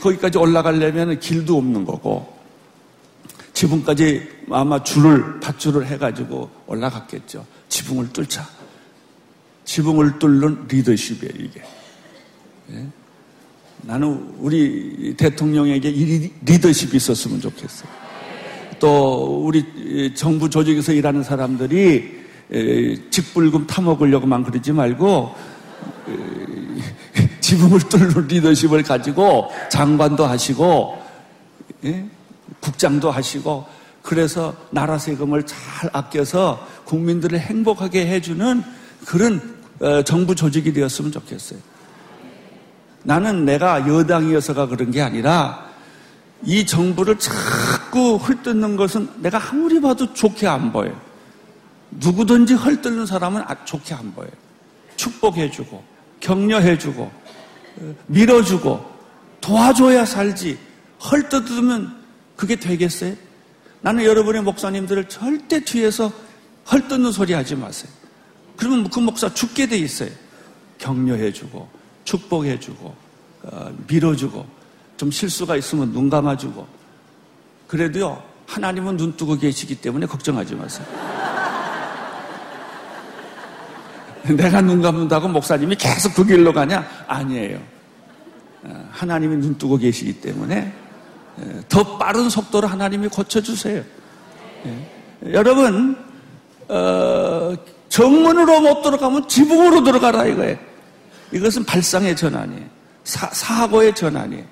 거기까지 0.00 0.38
올라가려면 0.38 1.18
길도 1.20 1.56
없는 1.56 1.84
거고, 1.84 2.36
지붕까지 3.52 4.28
아마 4.50 4.82
줄을, 4.82 5.40
밧줄을 5.40 5.86
해가지고 5.86 6.50
올라갔겠죠. 6.66 7.44
지붕을 7.68 8.12
뚫자. 8.12 8.48
지붕을 9.64 10.18
뚫는 10.18 10.66
리더십이에요, 10.68 11.34
이게. 11.38 11.62
예? 12.70 12.86
나는 13.82 14.34
우리 14.38 15.14
대통령에게 15.16 15.90
이 15.90 16.32
리더십이 16.44 16.96
있었으면 16.96 17.40
좋겠어요. 17.40 17.88
또 18.78 19.44
우리 19.44 20.14
정부 20.14 20.48
조직에서 20.48 20.92
일하는 20.92 21.22
사람들이 21.22 22.17
직불금 23.10 23.66
타먹으려고만 23.66 24.44
그러지 24.44 24.72
말고 24.72 25.34
지붕을 27.40 27.80
뚫는 27.80 28.26
리더십을 28.26 28.82
가지고 28.82 29.50
장관도 29.70 30.26
하시고 30.26 31.02
예? 31.84 32.06
국장도 32.60 33.10
하시고 33.10 33.66
그래서 34.02 34.54
나라 34.70 34.98
세금을 34.98 35.44
잘 35.44 35.90
아껴서 35.92 36.66
국민들을 36.84 37.38
행복하게 37.38 38.06
해주는 38.06 38.62
그런 39.04 39.58
어, 39.80 40.02
정부 40.02 40.34
조직이 40.34 40.72
되었으면 40.72 41.12
좋겠어요. 41.12 41.58
나는 43.04 43.44
내가 43.44 43.86
여당이어서가 43.86 44.66
그런 44.66 44.90
게 44.90 45.00
아니라 45.02 45.68
이 46.44 46.66
정부를 46.66 47.18
자꾸 47.18 48.16
헐뜯는 48.16 48.76
것은 48.76 49.08
내가 49.18 49.40
아무리 49.50 49.80
봐도 49.80 50.12
좋게 50.12 50.46
안 50.46 50.72
보여요. 50.72 51.07
누구든지 51.90 52.54
헐뜯는 52.54 53.06
사람은 53.06 53.42
아, 53.42 53.64
좋게 53.64 53.94
안 53.94 54.12
보여요. 54.14 54.30
축복해주고, 54.96 55.82
격려해주고, 56.20 57.02
어, 57.02 57.94
밀어주고, 58.06 58.98
도와줘야 59.40 60.04
살지. 60.04 60.58
헐뜯으면 61.10 61.96
그게 62.36 62.56
되겠어요? 62.56 63.14
나는 63.80 64.04
여러분의 64.04 64.42
목사님들을 64.42 65.08
절대 65.08 65.60
뒤에서 65.60 66.12
헐뜯는 66.70 67.12
소리 67.12 67.32
하지 67.32 67.54
마세요. 67.54 67.90
그러면 68.56 68.90
그 68.90 68.98
목사 68.98 69.32
죽게 69.32 69.66
돼 69.66 69.78
있어요. 69.78 70.10
격려해주고, 70.78 71.68
축복해주고, 72.04 72.96
어, 73.44 73.72
밀어주고, 73.86 74.46
좀 74.96 75.10
실수가 75.10 75.56
있으면 75.56 75.92
눈 75.92 76.10
감아주고. 76.10 76.66
그래도요, 77.68 78.22
하나님은 78.46 78.96
눈 78.96 79.16
뜨고 79.16 79.38
계시기 79.38 79.76
때문에 79.76 80.06
걱정하지 80.06 80.54
마세요. 80.56 81.17
내가 84.36 84.60
눈 84.60 84.82
감는다고 84.82 85.28
목사님이 85.28 85.76
계속 85.76 86.14
그 86.14 86.24
길로 86.24 86.52
가냐? 86.52 86.86
아니에요. 87.06 87.58
어, 88.62 88.88
하나님이 88.90 89.36
눈 89.36 89.58
뜨고 89.58 89.76
계시기 89.76 90.20
때문에 90.20 90.72
예, 91.40 91.60
더 91.68 91.98
빠른 91.98 92.28
속도로 92.28 92.66
하나님이 92.66 93.08
고쳐주세요. 93.08 93.82
예. 94.66 95.32
여러분, 95.32 95.96
어, 96.68 97.54
정문으로 97.88 98.60
못 98.60 98.82
들어가면 98.82 99.28
지붕으로 99.28 99.82
들어가라 99.84 100.26
이거예요. 100.26 100.56
이것은 101.32 101.64
발상의 101.64 102.16
전환이에요. 102.16 102.66
사, 103.04 103.66
고의 103.68 103.94
전환이에요. 103.94 104.44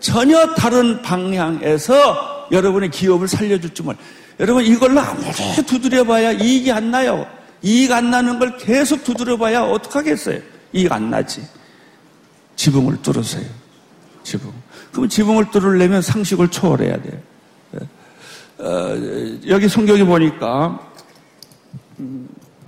전혀 0.00 0.54
다른 0.54 1.00
방향에서 1.00 2.48
여러분의 2.52 2.90
기업을 2.90 3.28
살려줄 3.28 3.72
줄 3.72 3.86
몰. 3.86 3.96
여러분 4.38 4.64
이걸로 4.64 5.00
아무리 5.00 5.32
두드려봐야 5.66 6.32
이익이 6.32 6.70
안 6.72 6.90
나요. 6.90 7.26
이익 7.62 7.92
안 7.92 8.10
나는 8.10 8.38
걸 8.38 8.56
계속 8.56 9.04
두드려봐야 9.04 9.62
어떡하겠어요? 9.62 10.40
이익 10.72 10.90
안 10.90 11.10
나지. 11.10 11.46
지붕을 12.56 13.02
뚫으세요. 13.02 13.46
지붕. 14.22 14.52
그럼 14.92 15.08
지붕을 15.08 15.50
뚫으려면 15.50 16.02
상식을 16.02 16.48
초월해야 16.48 17.00
돼요. 17.02 17.20
어, 18.58 18.94
여기 19.48 19.68
성경에 19.68 20.04
보니까 20.04 20.78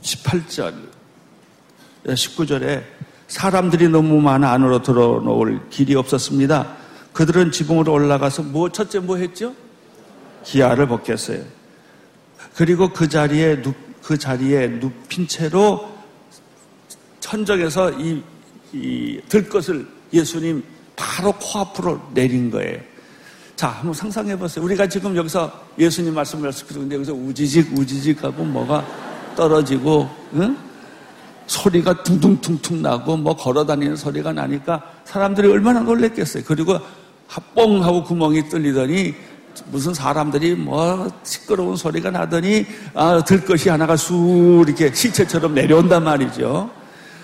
18절, 0.01 0.75
19절에 2.07 2.83
사람들이 3.29 3.89
너무 3.89 4.21
많아 4.21 4.53
안으로 4.53 4.83
들어놓을 4.83 5.69
길이 5.69 5.95
없었습니다. 5.95 6.77
그들은 7.13 7.53
지붕으로 7.53 7.93
올라가서 7.93 8.43
뭐 8.43 8.71
첫째 8.71 9.01
뭐 9.01 9.17
했죠? 9.17 9.55
기아를 10.45 10.89
벗겼어요. 10.89 11.43
그리고 12.55 12.89
그 12.93 13.09
자리에 13.09 13.61
눕, 13.61 13.75
그 14.03 14.19
자리에 14.19 14.69
눕힌 14.69 15.27
채로 15.29 15.89
천정에서 17.21 17.93
이, 17.93 18.23
이 18.73 19.21
들것을 19.29 19.87
예수님 20.13 20.63
바로 20.97 21.33
코앞으로 21.33 22.01
내린 22.13 22.51
거예요. 22.51 22.81
자, 23.57 23.69
한번 23.69 23.95
상상해 23.95 24.37
보세요. 24.37 24.65
우리가 24.65 24.89
지금 24.89 25.17
여기서 25.17 25.51
예수님 25.79 26.15
말씀을 26.15 26.53
듣는데 26.53 26.97
여기서 26.97 27.13
우지직 27.13 27.79
우지직 27.79 28.25
하고 28.25 28.45
뭐가 28.45 28.85
떨어지고 29.37 30.11
응? 30.35 30.57
소리가 31.47 32.03
둥둥퉁퉁 32.03 32.83
나고 32.83 33.17
뭐 33.17 33.37
걸어 33.37 33.65
다니는 33.65 33.97
소리가 33.97 34.33
나니까 34.33 34.83
사람들이 35.05 35.49
얼마나 35.49 35.81
놀랬겠어요. 35.81 36.45
그리고 36.47 36.79
뽕 37.55 37.83
하고 37.83 38.03
구멍이 38.03 38.49
뚫리더니 38.49 39.15
무슨 39.67 39.95
사람들이 39.95 40.55
뭐 40.55 41.11
시끄러운 41.25 41.77
소리가 41.77 42.11
나더니 42.11 42.67
아, 42.95 43.23
들 43.25 43.45
것이 43.45 43.69
하나가 43.69 43.97
쑥 43.97 44.65
이렇게 44.67 44.93
시체처럼 44.93 45.55
내려온단 45.55 46.05
말이죠. 46.05 46.71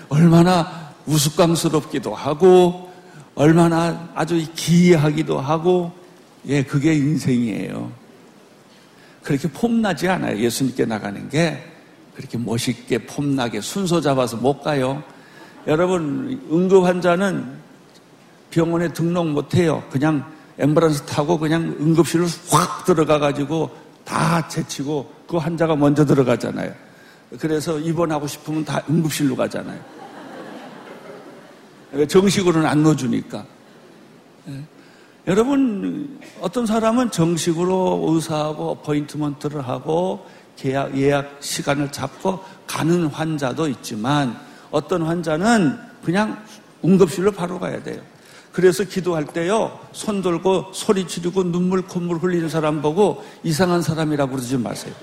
얼마나 0.09 0.93
우스꽝스럽기도 1.05 2.13
하고 2.13 2.91
얼마나 3.35 4.09
아주 4.15 4.45
기이하기도 4.53 5.39
하고 5.39 5.91
예, 6.47 6.63
그게 6.63 6.93
인생이에요. 6.93 7.91
그렇게 9.23 9.47
폼나지 9.47 10.07
않아요. 10.07 10.37
예수님께 10.39 10.85
나가는 10.85 11.29
게 11.29 11.63
그렇게 12.15 12.37
멋있게 12.37 13.05
폼나게 13.05 13.61
순서 13.61 14.01
잡아서 14.01 14.37
못 14.37 14.61
가요. 14.61 15.03
여러분 15.67 16.41
응급 16.51 16.85
환자는 16.85 17.59
병원에 18.49 18.91
등록 18.91 19.27
못 19.27 19.55
해요. 19.55 19.83
그냥 19.91 20.25
앰뷸런스 20.59 21.05
타고 21.05 21.39
그냥 21.39 21.75
응급실로 21.79 22.25
확 22.49 22.85
들어가 22.85 23.17
가지고 23.17 23.69
다 24.03 24.47
제치고 24.47 25.11
그 25.27 25.37
환자가 25.37 25.75
먼저 25.75 26.05
들어가잖아요. 26.05 26.73
그래서 27.39 27.79
입원하고 27.79 28.27
싶으면 28.27 28.65
다 28.65 28.81
응급실로 28.89 29.35
가잖아요. 29.35 29.79
정식으로는 32.07 32.67
안 32.67 32.83
넣어주니까. 32.83 33.45
예. 34.49 34.63
여러분, 35.27 36.19
어떤 36.41 36.65
사람은 36.65 37.11
정식으로 37.11 38.05
의사하고 38.09 38.71
어포인트먼트를 38.71 39.67
하고 39.67 40.25
계약, 40.55 40.97
예약 40.97 41.37
시간을 41.39 41.91
잡고 41.91 42.43
가는 42.65 43.05
환자도 43.05 43.67
있지만 43.69 44.35
어떤 44.71 45.03
환자는 45.03 45.77
그냥 46.03 46.43
응급실로 46.83 47.31
바로 47.31 47.59
가야 47.59 47.81
돼요. 47.83 48.01
그래서 48.59 48.83
기도할 48.83 49.25
때요, 49.25 49.79
손 49.93 50.21
들고 50.21 50.71
소리 50.73 51.07
지르고 51.07 51.45
눈물 51.45 51.81
콧물 51.81 52.17
흘리는 52.17 52.49
사람 52.49 52.81
보고 52.81 53.23
이상한 53.41 53.81
사람이라고 53.81 54.33
그러지 54.33 54.57
마세요. 54.57 54.93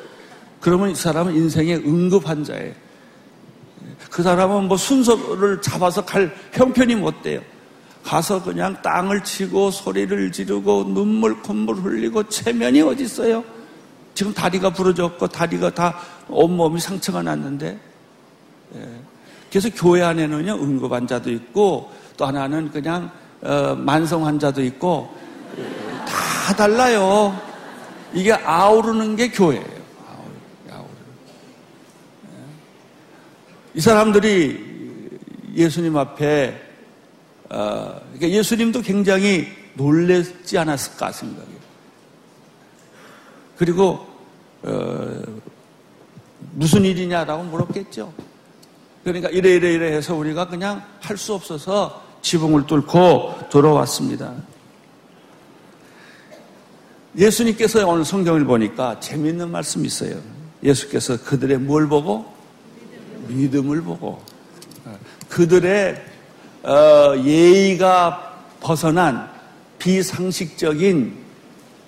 그러면 0.60 0.90
이 0.90 0.94
사람은 0.94 1.34
인생의 1.34 1.76
응급 1.76 2.28
환자예요. 2.28 2.74
그 4.10 4.22
사람은 4.22 4.64
뭐 4.64 4.76
순서를 4.76 5.62
잡아서 5.62 6.04
갈 6.04 6.36
형편이 6.52 6.96
못 6.96 7.22
돼요. 7.22 7.40
가서 8.04 8.44
그냥 8.44 8.76
땅을 8.82 9.24
치고 9.24 9.70
소리를 9.70 10.30
지르고 10.32 10.84
눈물 10.84 11.40
콧물 11.40 11.76
흘리고 11.76 12.28
체면이 12.28 12.82
어디 12.82 13.04
있어요? 13.04 13.42
지금 14.12 14.34
다리가 14.34 14.68
부러졌고 14.68 15.28
다리가 15.28 15.70
다 15.70 15.98
온몸이 16.28 16.78
상처가 16.78 17.22
났는데 17.22 17.78
예. 18.74 18.88
그래서 19.48 19.70
교회 19.74 20.02
안에는요 20.02 20.56
응급 20.56 20.92
환자도 20.92 21.30
있고 21.30 21.90
또 22.18 22.26
하나는 22.26 22.70
그냥 22.70 23.04
어, 23.04 23.25
만성 23.76 24.26
환자도 24.26 24.62
있고 24.64 25.14
다 26.06 26.54
달라요. 26.54 27.38
이게 28.14 28.32
아우르는 28.32 29.16
게 29.16 29.30
교회예요. 29.30 29.64
아우르. 30.70 30.88
예. 32.26 32.44
이 33.74 33.80
사람들이 33.80 35.18
예수님 35.54 35.96
앞에 35.96 36.62
어, 37.48 38.00
그러니까 38.14 38.28
예수님도 38.28 38.82
굉장히 38.82 39.46
놀랬지 39.74 40.58
않았을까 40.58 41.12
생각해요. 41.12 41.56
그리고 43.56 44.06
어, 44.62 45.22
무슨 46.52 46.84
일이냐라고 46.84 47.44
물었겠죠. 47.44 48.12
그러니까 49.04 49.28
이래 49.30 49.50
이래 49.54 49.74
이래 49.74 49.92
해서 49.92 50.14
우리가 50.14 50.48
그냥 50.48 50.82
할 51.00 51.16
수 51.16 51.34
없어서 51.34 52.04
지붕을 52.26 52.66
뚫고 52.66 53.34
돌아왔습니다. 53.50 54.32
예수님께서 57.16 57.86
오늘 57.86 58.04
성경을 58.04 58.44
보니까 58.44 58.98
재미있는 58.98 59.48
말씀이 59.52 59.86
있어요. 59.86 60.16
예수께서 60.60 61.22
그들의 61.22 61.58
뭘 61.58 61.86
보고? 61.86 62.26
믿음을 63.28 63.80
보고. 63.80 64.20
그들의 65.28 66.04
어, 66.64 67.16
예의가 67.24 68.42
벗어난 68.60 69.30
비상식적인 69.78 71.16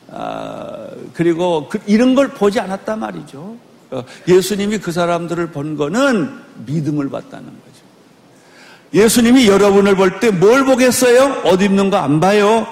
어, 0.07 0.88
그리고 1.14 1.68
그, 1.68 1.81
이런 1.88 2.14
걸 2.14 2.29
보지 2.29 2.61
않았단 2.61 3.01
말이죠. 3.01 3.57
어, 3.90 4.05
예수님이 4.29 4.79
그 4.79 4.92
사람들을 4.92 5.51
본 5.51 5.77
거는 5.77 6.33
믿음을 6.64 7.11
봤다는 7.11 7.46
거죠. 7.46 7.67
예수님이 8.92 9.46
여러분을 9.48 9.96
볼 9.96 10.20
때 10.20 10.31
뭘 10.31 10.64
보겠어요? 10.64 11.42
옷 11.44 11.61
입는 11.62 11.90
거 11.90 11.96
안 11.98 12.20
봐요. 12.20 12.66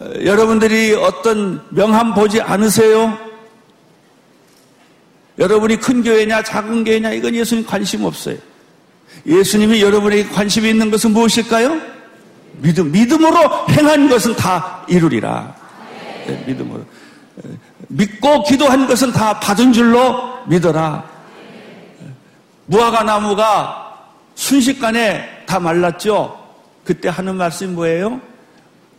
어, 0.00 0.10
여러분들이 0.24 0.94
어떤 0.94 1.64
명함 1.70 2.14
보지 2.14 2.40
않으세요? 2.40 3.16
여러분이 5.38 5.78
큰 5.78 6.02
교회냐 6.02 6.42
작은 6.42 6.84
교회냐 6.84 7.12
이건 7.12 7.34
예수님 7.34 7.64
관심 7.64 8.04
없어요. 8.04 8.36
예수님이 9.26 9.80
여러분에게 9.82 10.28
관심이 10.28 10.68
있는 10.68 10.90
것은 10.90 11.12
무엇일까요? 11.12 11.80
믿음. 12.60 12.90
믿음으로 12.92 13.68
행한 13.70 14.08
것은 14.08 14.34
다 14.36 14.84
이루리라. 14.88 15.54
네, 16.26 16.44
믿음으로. 16.46 16.84
믿고 17.88 18.42
기도한 18.44 18.86
것은 18.86 19.12
다 19.12 19.38
받은 19.38 19.72
줄로 19.72 20.38
믿어라. 20.46 21.04
무화과 22.66 23.04
나무가 23.04 23.87
순식간에 24.38 25.44
다 25.46 25.58
말랐죠? 25.58 26.38
그때 26.84 27.08
하는 27.08 27.34
말씀이 27.34 27.72
뭐예요? 27.72 28.20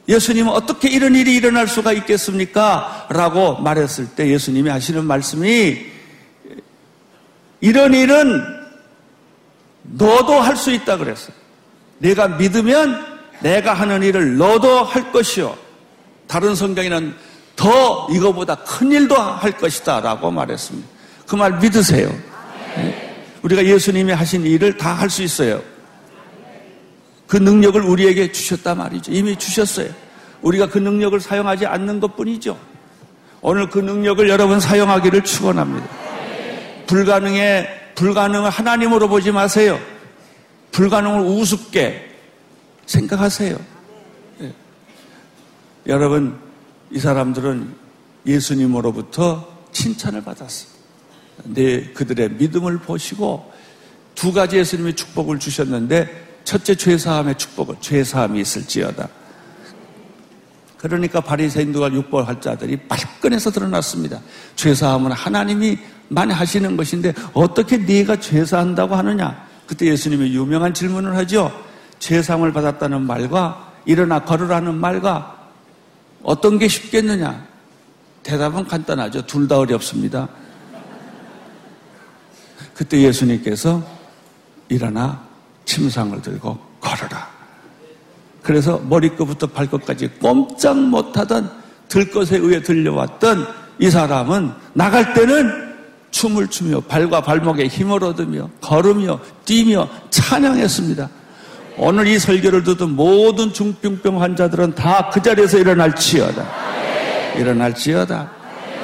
예수님은 0.09 0.51
어떻게 0.51 0.89
이런 0.89 1.15
일이 1.15 1.33
일어날 1.33 1.65
수가 1.65 1.93
있겠습니까? 1.93 3.07
라고 3.09 3.55
말했을 3.55 4.07
때 4.15 4.27
예수님이 4.27 4.69
하시는 4.69 5.05
말씀이 5.05 5.77
이런 7.61 7.93
일은 7.93 8.43
너도 9.83 10.33
할 10.41 10.57
수 10.57 10.71
있다 10.71 10.97
그랬어요. 10.97 11.33
내가 11.99 12.27
믿으면 12.27 13.05
내가 13.39 13.73
하는 13.73 14.03
일을 14.03 14.35
너도 14.37 14.83
할 14.83 15.09
것이요. 15.13 15.55
다른 16.27 16.53
성경에는 16.53 17.15
더 17.55 18.07
이거보다 18.11 18.55
큰 18.55 18.91
일도 18.91 19.15
할 19.15 19.53
것이다 19.53 20.01
라고 20.01 20.31
말했습니다. 20.31 20.87
그 21.27 21.35
말 21.37 21.57
믿으세요. 21.59 22.09
네? 22.75 23.08
우리가 23.41 23.65
예수님이 23.65 24.11
하신 24.13 24.45
일을 24.45 24.77
다 24.77 24.93
할 24.93 25.09
수 25.09 25.23
있어요. 25.23 25.61
그 27.27 27.37
능력을 27.37 27.79
우리에게 27.81 28.31
주셨단 28.31 28.77
말이죠. 28.77 29.11
이미 29.11 29.35
주셨어요. 29.35 29.89
우리가 30.41 30.67
그 30.67 30.77
능력을 30.79 31.19
사용하지 31.19 31.65
않는 31.65 31.99
것 31.99 32.15
뿐이죠. 32.15 32.57
오늘 33.41 33.69
그 33.69 33.79
능력을 33.79 34.27
여러분 34.29 34.59
사용하기를 34.59 35.23
축원합니다. 35.23 35.87
불가능해 36.87 37.93
불가능을 37.95 38.49
하나님으로 38.49 39.07
보지 39.09 39.31
마세요. 39.31 39.79
불가능을 40.71 41.21
우습게 41.21 42.09
생각하세요. 42.85 43.57
네. 44.39 44.53
여러분, 45.87 46.37
이 46.91 46.99
사람들은 46.99 47.75
예수님으로부터 48.25 49.47
칭찬을 49.71 50.23
받았어요. 50.23 50.78
네, 51.45 51.91
그들의 51.93 52.31
믿음을 52.33 52.79
보시고 52.79 53.51
두 54.15 54.33
가지 54.33 54.57
예수님이 54.57 54.95
축복을 54.95 55.39
주셨는데 55.39 56.39
첫째 56.43 56.75
죄사함의 56.75 57.37
축복은 57.37 57.75
죄사함이 57.79 58.41
있을지어다. 58.41 59.07
그러니까 60.77 61.19
바리새인들과 61.19 61.91
육보할 61.91 62.39
자들이 62.39 62.77
발끈해서 62.87 63.51
드러났습니다. 63.51 64.21
죄사함은 64.55 65.11
하나님이 65.11 65.77
만 66.07 66.31
하시는 66.31 66.75
것인데 66.77 67.13
어떻게 67.33 67.77
네가 67.77 68.19
죄사한다고 68.19 68.95
하느냐? 68.95 69.47
그때 69.67 69.85
예수님이 69.87 70.33
유명한 70.33 70.73
질문을 70.73 71.15
하죠. 71.17 71.51
죄사함을 71.99 72.53
받았다는 72.53 73.01
말과 73.01 73.73
일어나 73.85 74.23
걸으라는 74.23 74.75
말과 74.75 75.49
어떤 76.23 76.57
게 76.57 76.67
쉽겠느냐? 76.67 77.45
대답은 78.23 78.65
간단하죠. 78.65 79.25
둘 79.25 79.47
다 79.47 79.59
어렵습니다. 79.59 80.27
그때 82.79 83.01
예수님께서 83.01 83.83
일어나 84.69 85.21
침상을 85.65 86.21
들고 86.21 86.57
걸어라. 86.79 87.27
그래서 88.41 88.79
머리끝부터 88.87 89.47
발끝까지 89.47 90.11
꼼짝 90.21 90.79
못하던 90.79 91.51
들것에 91.89 92.37
의해 92.37 92.63
들려왔던 92.63 93.45
이 93.79 93.89
사람은 93.89 94.51
나갈 94.71 95.13
때는 95.13 95.75
춤을 96.11 96.47
추며 96.47 96.79
발과 96.79 97.19
발목에 97.19 97.67
힘을 97.67 98.01
얻으며 98.01 98.49
걸으며 98.61 99.19
뛰며 99.43 99.89
찬양했습니다. 100.09 101.09
오늘 101.75 102.07
이 102.07 102.17
설교를 102.17 102.63
듣던 102.63 102.95
모든 102.95 103.51
중병병 103.51 104.21
환자들은 104.21 104.75
다 104.75 105.09
그 105.11 105.21
자리에서 105.21 105.57
일어날지어다. 105.57 106.47
일어날지어다. 107.35 108.31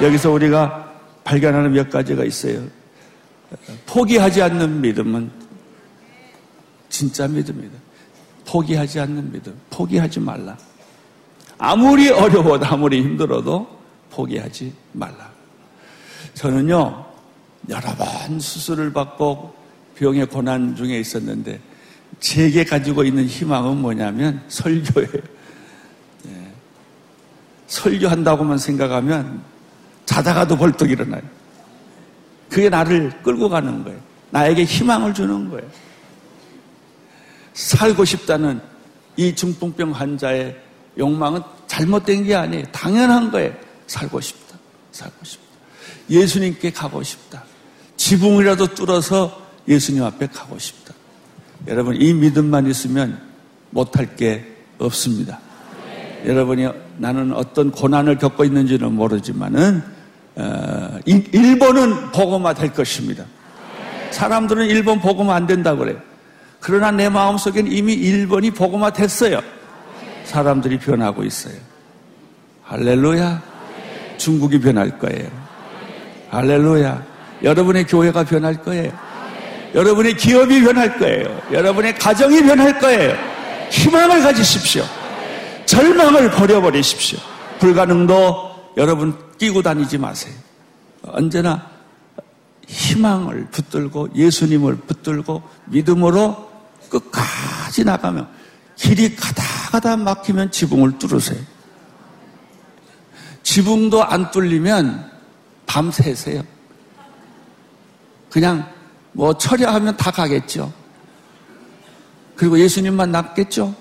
여기서 0.02 0.32
우리가 0.32 0.92
발견하는 1.24 1.72
몇 1.72 1.90
가지가 1.90 2.26
있어요. 2.26 2.75
포기하지 3.86 4.42
않는 4.42 4.82
믿음은 4.82 5.32
진짜 6.90 7.28
믿음이다. 7.28 7.74
포기하지 8.46 9.00
않는 9.02 9.32
믿음. 9.32 9.54
포기하지 9.70 10.20
말라. 10.20 10.58
아무리 11.58 12.10
어려워도 12.10 12.66
아무리 12.66 13.02
힘들어도 13.02 13.68
포기하지 14.12 14.74
말라. 14.94 15.30
저는요, 16.34 17.06
여러 17.70 17.96
번 17.96 18.40
수술을 18.40 18.94
받고 18.94 19.54
병의 19.96 20.28
고난 20.28 20.76
중에 20.76 21.00
있었는데, 21.00 21.60
제게 22.20 22.64
가지고 22.64 23.04
있는 23.04 23.26
희망은 23.26 23.78
뭐냐면 23.78 24.42
설교예요. 24.48 25.10
예. 26.28 26.52
설교한다고만 27.68 28.58
생각하면 28.58 29.42
자다가도 30.06 30.58
벌떡 30.58 30.90
일어나요. 30.92 31.22
그게 32.50 32.70
나를 32.70 33.22
끌고 33.24 33.50
가는 33.50 33.84
거예요. 33.84 34.00
나에게 34.30 34.64
희망을 34.64 35.14
주는 35.14 35.50
거예요. 35.50 35.68
살고 37.54 38.06
싶다는 38.06 38.62
이 39.18 39.34
중풍병 39.34 39.92
환자의 39.92 40.60
욕망은 40.98 41.42
잘못된 41.68 42.26
게 42.26 42.36
아니에요. 42.36 42.66
당연한 42.72 43.32
거예요. 43.32 43.54
살고 43.88 44.20
싶다. 44.22 44.58
살고 44.92 45.16
싶다. 45.24 45.46
예수님께 46.10 46.72
가고 46.72 47.02
싶다. 47.02 47.44
지붕이라도 47.98 48.76
뚫어서 48.76 49.42
예수님 49.68 50.04
앞에 50.04 50.28
가고 50.28 50.60
싶다. 50.60 50.94
여러분, 51.68 52.00
이 52.00 52.14
믿음만 52.14 52.68
있으면 52.68 53.20
못할 53.72 54.16
게 54.16 54.46
없습니다. 54.78 55.40
여러분이 56.26 56.68
나는 56.98 57.34
어떤 57.34 57.72
고난을 57.72 58.18
겪고 58.18 58.44
있는지는 58.46 58.94
모르지만은, 58.94 59.95
어, 60.36 61.00
일본은 61.06 62.12
복음화 62.12 62.54
될 62.54 62.74
것입니다. 62.74 63.24
사람들은 64.12 64.66
일본 64.68 65.00
복음화 65.00 65.36
안 65.36 65.48
된다고 65.48 65.80
그래요. 65.80 65.98
그러나 66.60 66.92
내 66.92 67.10
마음속엔 67.10 67.72
이미 67.72 67.94
일본이 67.94 68.52
복음화 68.52 68.92
됐어요. 68.92 69.42
사람들이 70.24 70.80
변하고 70.80 71.24
있어요. 71.24 71.54
할렐루야. 72.64 73.42
중국이 74.18 74.60
변할 74.60 74.98
거예요. 74.98 75.30
할렐루야. 76.32 77.04
여러분의 77.44 77.86
교회가 77.86 78.24
변할 78.24 78.56
거예요. 78.62 78.92
여러분의 79.76 80.16
기업이 80.16 80.64
변할 80.64 80.98
거예요. 80.98 81.42
여러분의 81.52 81.96
가정이 81.96 82.42
변할 82.44 82.80
거예요. 82.80 83.16
희망을 83.70 84.22
가지십시오. 84.22 84.84
절망을 85.66 86.32
버려버리십시오. 86.32 87.20
불가능도 87.60 88.45
여러분 88.78 89.18
끼고 89.38 89.62
다니지 89.62 89.98
마세요. 89.98 90.34
언제나 91.04 91.70
희망을 92.68 93.48
붙들고 93.52 94.10
예수님을 94.16 94.78
붙들고 94.78 95.44
믿음으로 95.66 96.52
끝까지 96.90 97.84
나가면 97.84 98.28
길이 98.76 99.16
가다 99.16 99.44
가다 99.72 99.98
막히면 99.98 100.52
지붕을 100.52 100.98
뚫으세요. 100.98 101.40
지붕도 103.44 104.04
안 104.04 104.32
뚫리면 104.32 105.12
밤새세요. 105.66 106.44
그냥 108.30 108.70
뭐 109.12 109.38
처리하면 109.38 109.96
다 109.96 110.12
가겠죠. 110.12 110.74
그리고 112.36 112.60
예수님만 112.60 113.12
남겠죠. 113.12 113.74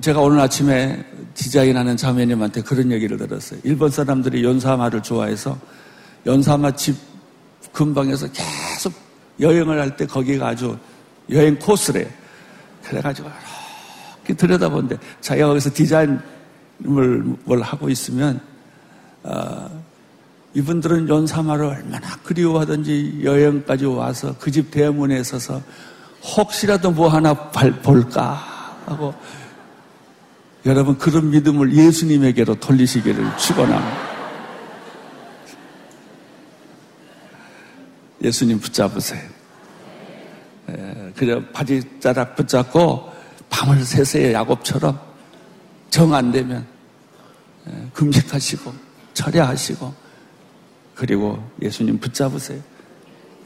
제가 0.00 0.20
오늘 0.20 0.40
아침에 0.40 1.04
디자인하는 1.34 1.96
자매님한테 1.96 2.62
그런 2.62 2.90
얘기를 2.90 3.16
들었어요. 3.16 3.60
일본 3.64 3.90
사람들이 3.90 4.42
연사마를 4.44 5.02
좋아해서 5.02 5.58
연사마 6.26 6.70
집 6.72 6.96
근방에서 7.72 8.28
계속 8.32 8.92
여행을 9.40 9.80
할 9.80 9.96
때 9.96 10.06
거기가 10.06 10.48
아주 10.48 10.76
여행 11.30 11.58
코스래. 11.58 12.08
그래가지고 12.84 13.30
이렇게 14.16 14.34
들여다보는데 14.34 14.96
자기가 15.20 15.48
거기서 15.48 15.70
디자인을 15.72 16.20
뭘 17.44 17.62
하고 17.62 17.88
있으면 17.88 18.40
어, 19.22 19.82
이분들은 20.54 21.08
연사마를 21.08 21.64
얼마나 21.66 22.16
그리워하든지 22.24 23.20
여행까지 23.22 23.84
와서 23.84 24.34
그 24.38 24.50
집 24.50 24.70
대문에 24.70 25.22
서서 25.22 25.60
혹시라도 26.36 26.90
뭐 26.90 27.08
하나 27.08 27.32
볼까 27.34 28.32
하고 28.86 29.14
여러분 30.66 30.98
그런 30.98 31.30
믿음을 31.30 31.72
예수님에게로 31.74 32.56
돌리시기를 32.56 33.36
축원합니다. 33.38 34.10
예수님 38.22 38.60
붙잡으세요. 38.60 39.22
예, 40.68 41.12
그래 41.16 41.42
바지자락 41.52 42.36
붙잡고 42.36 43.10
밤을 43.48 43.82
새세요 43.84 44.32
야곱처럼 44.34 45.00
정 45.88 46.12
안 46.12 46.30
되면 46.30 46.66
예, 47.68 47.88
금식하시고 47.94 48.72
철야하시고 49.14 49.94
그리고 50.94 51.42
예수님 51.62 51.98
붙잡으세요. 51.98 52.60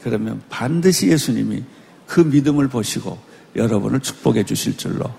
그러면 0.03 0.41
반드시 0.49 1.07
예수님이 1.07 1.63
그 2.05 2.19
믿음을 2.19 2.67
보시고 2.67 3.17
여러분을 3.55 4.01
축복해 4.01 4.43
주실 4.43 4.77
줄로 4.77 5.09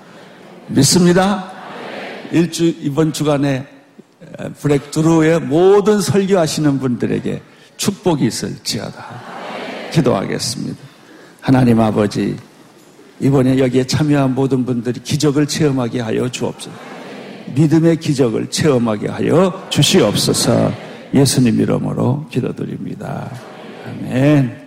믿습니다. 0.68 1.55
일주 2.36 2.66
이번 2.82 3.14
주간에 3.14 3.66
브렉드루의 4.60 5.40
모든 5.40 6.02
설교하시는 6.02 6.78
분들에게 6.78 7.40
축복이 7.78 8.26
있을지어다. 8.26 9.06
기도하겠습니다. 9.90 10.76
하나님 11.40 11.80
아버지, 11.80 12.36
이번에 13.20 13.58
여기에 13.58 13.86
참여한 13.86 14.34
모든 14.34 14.66
분들이 14.66 15.00
기적을 15.02 15.46
체험하게 15.46 16.00
하여 16.00 16.28
주옵소서. 16.28 16.76
믿음의 17.54 18.00
기적을 18.00 18.50
체험하게 18.50 19.08
하여 19.08 19.66
주시옵소서. 19.70 20.74
예수님 21.14 21.58
이름으로 21.58 22.26
기도드립니다. 22.30 23.30
아멘. 23.86 24.65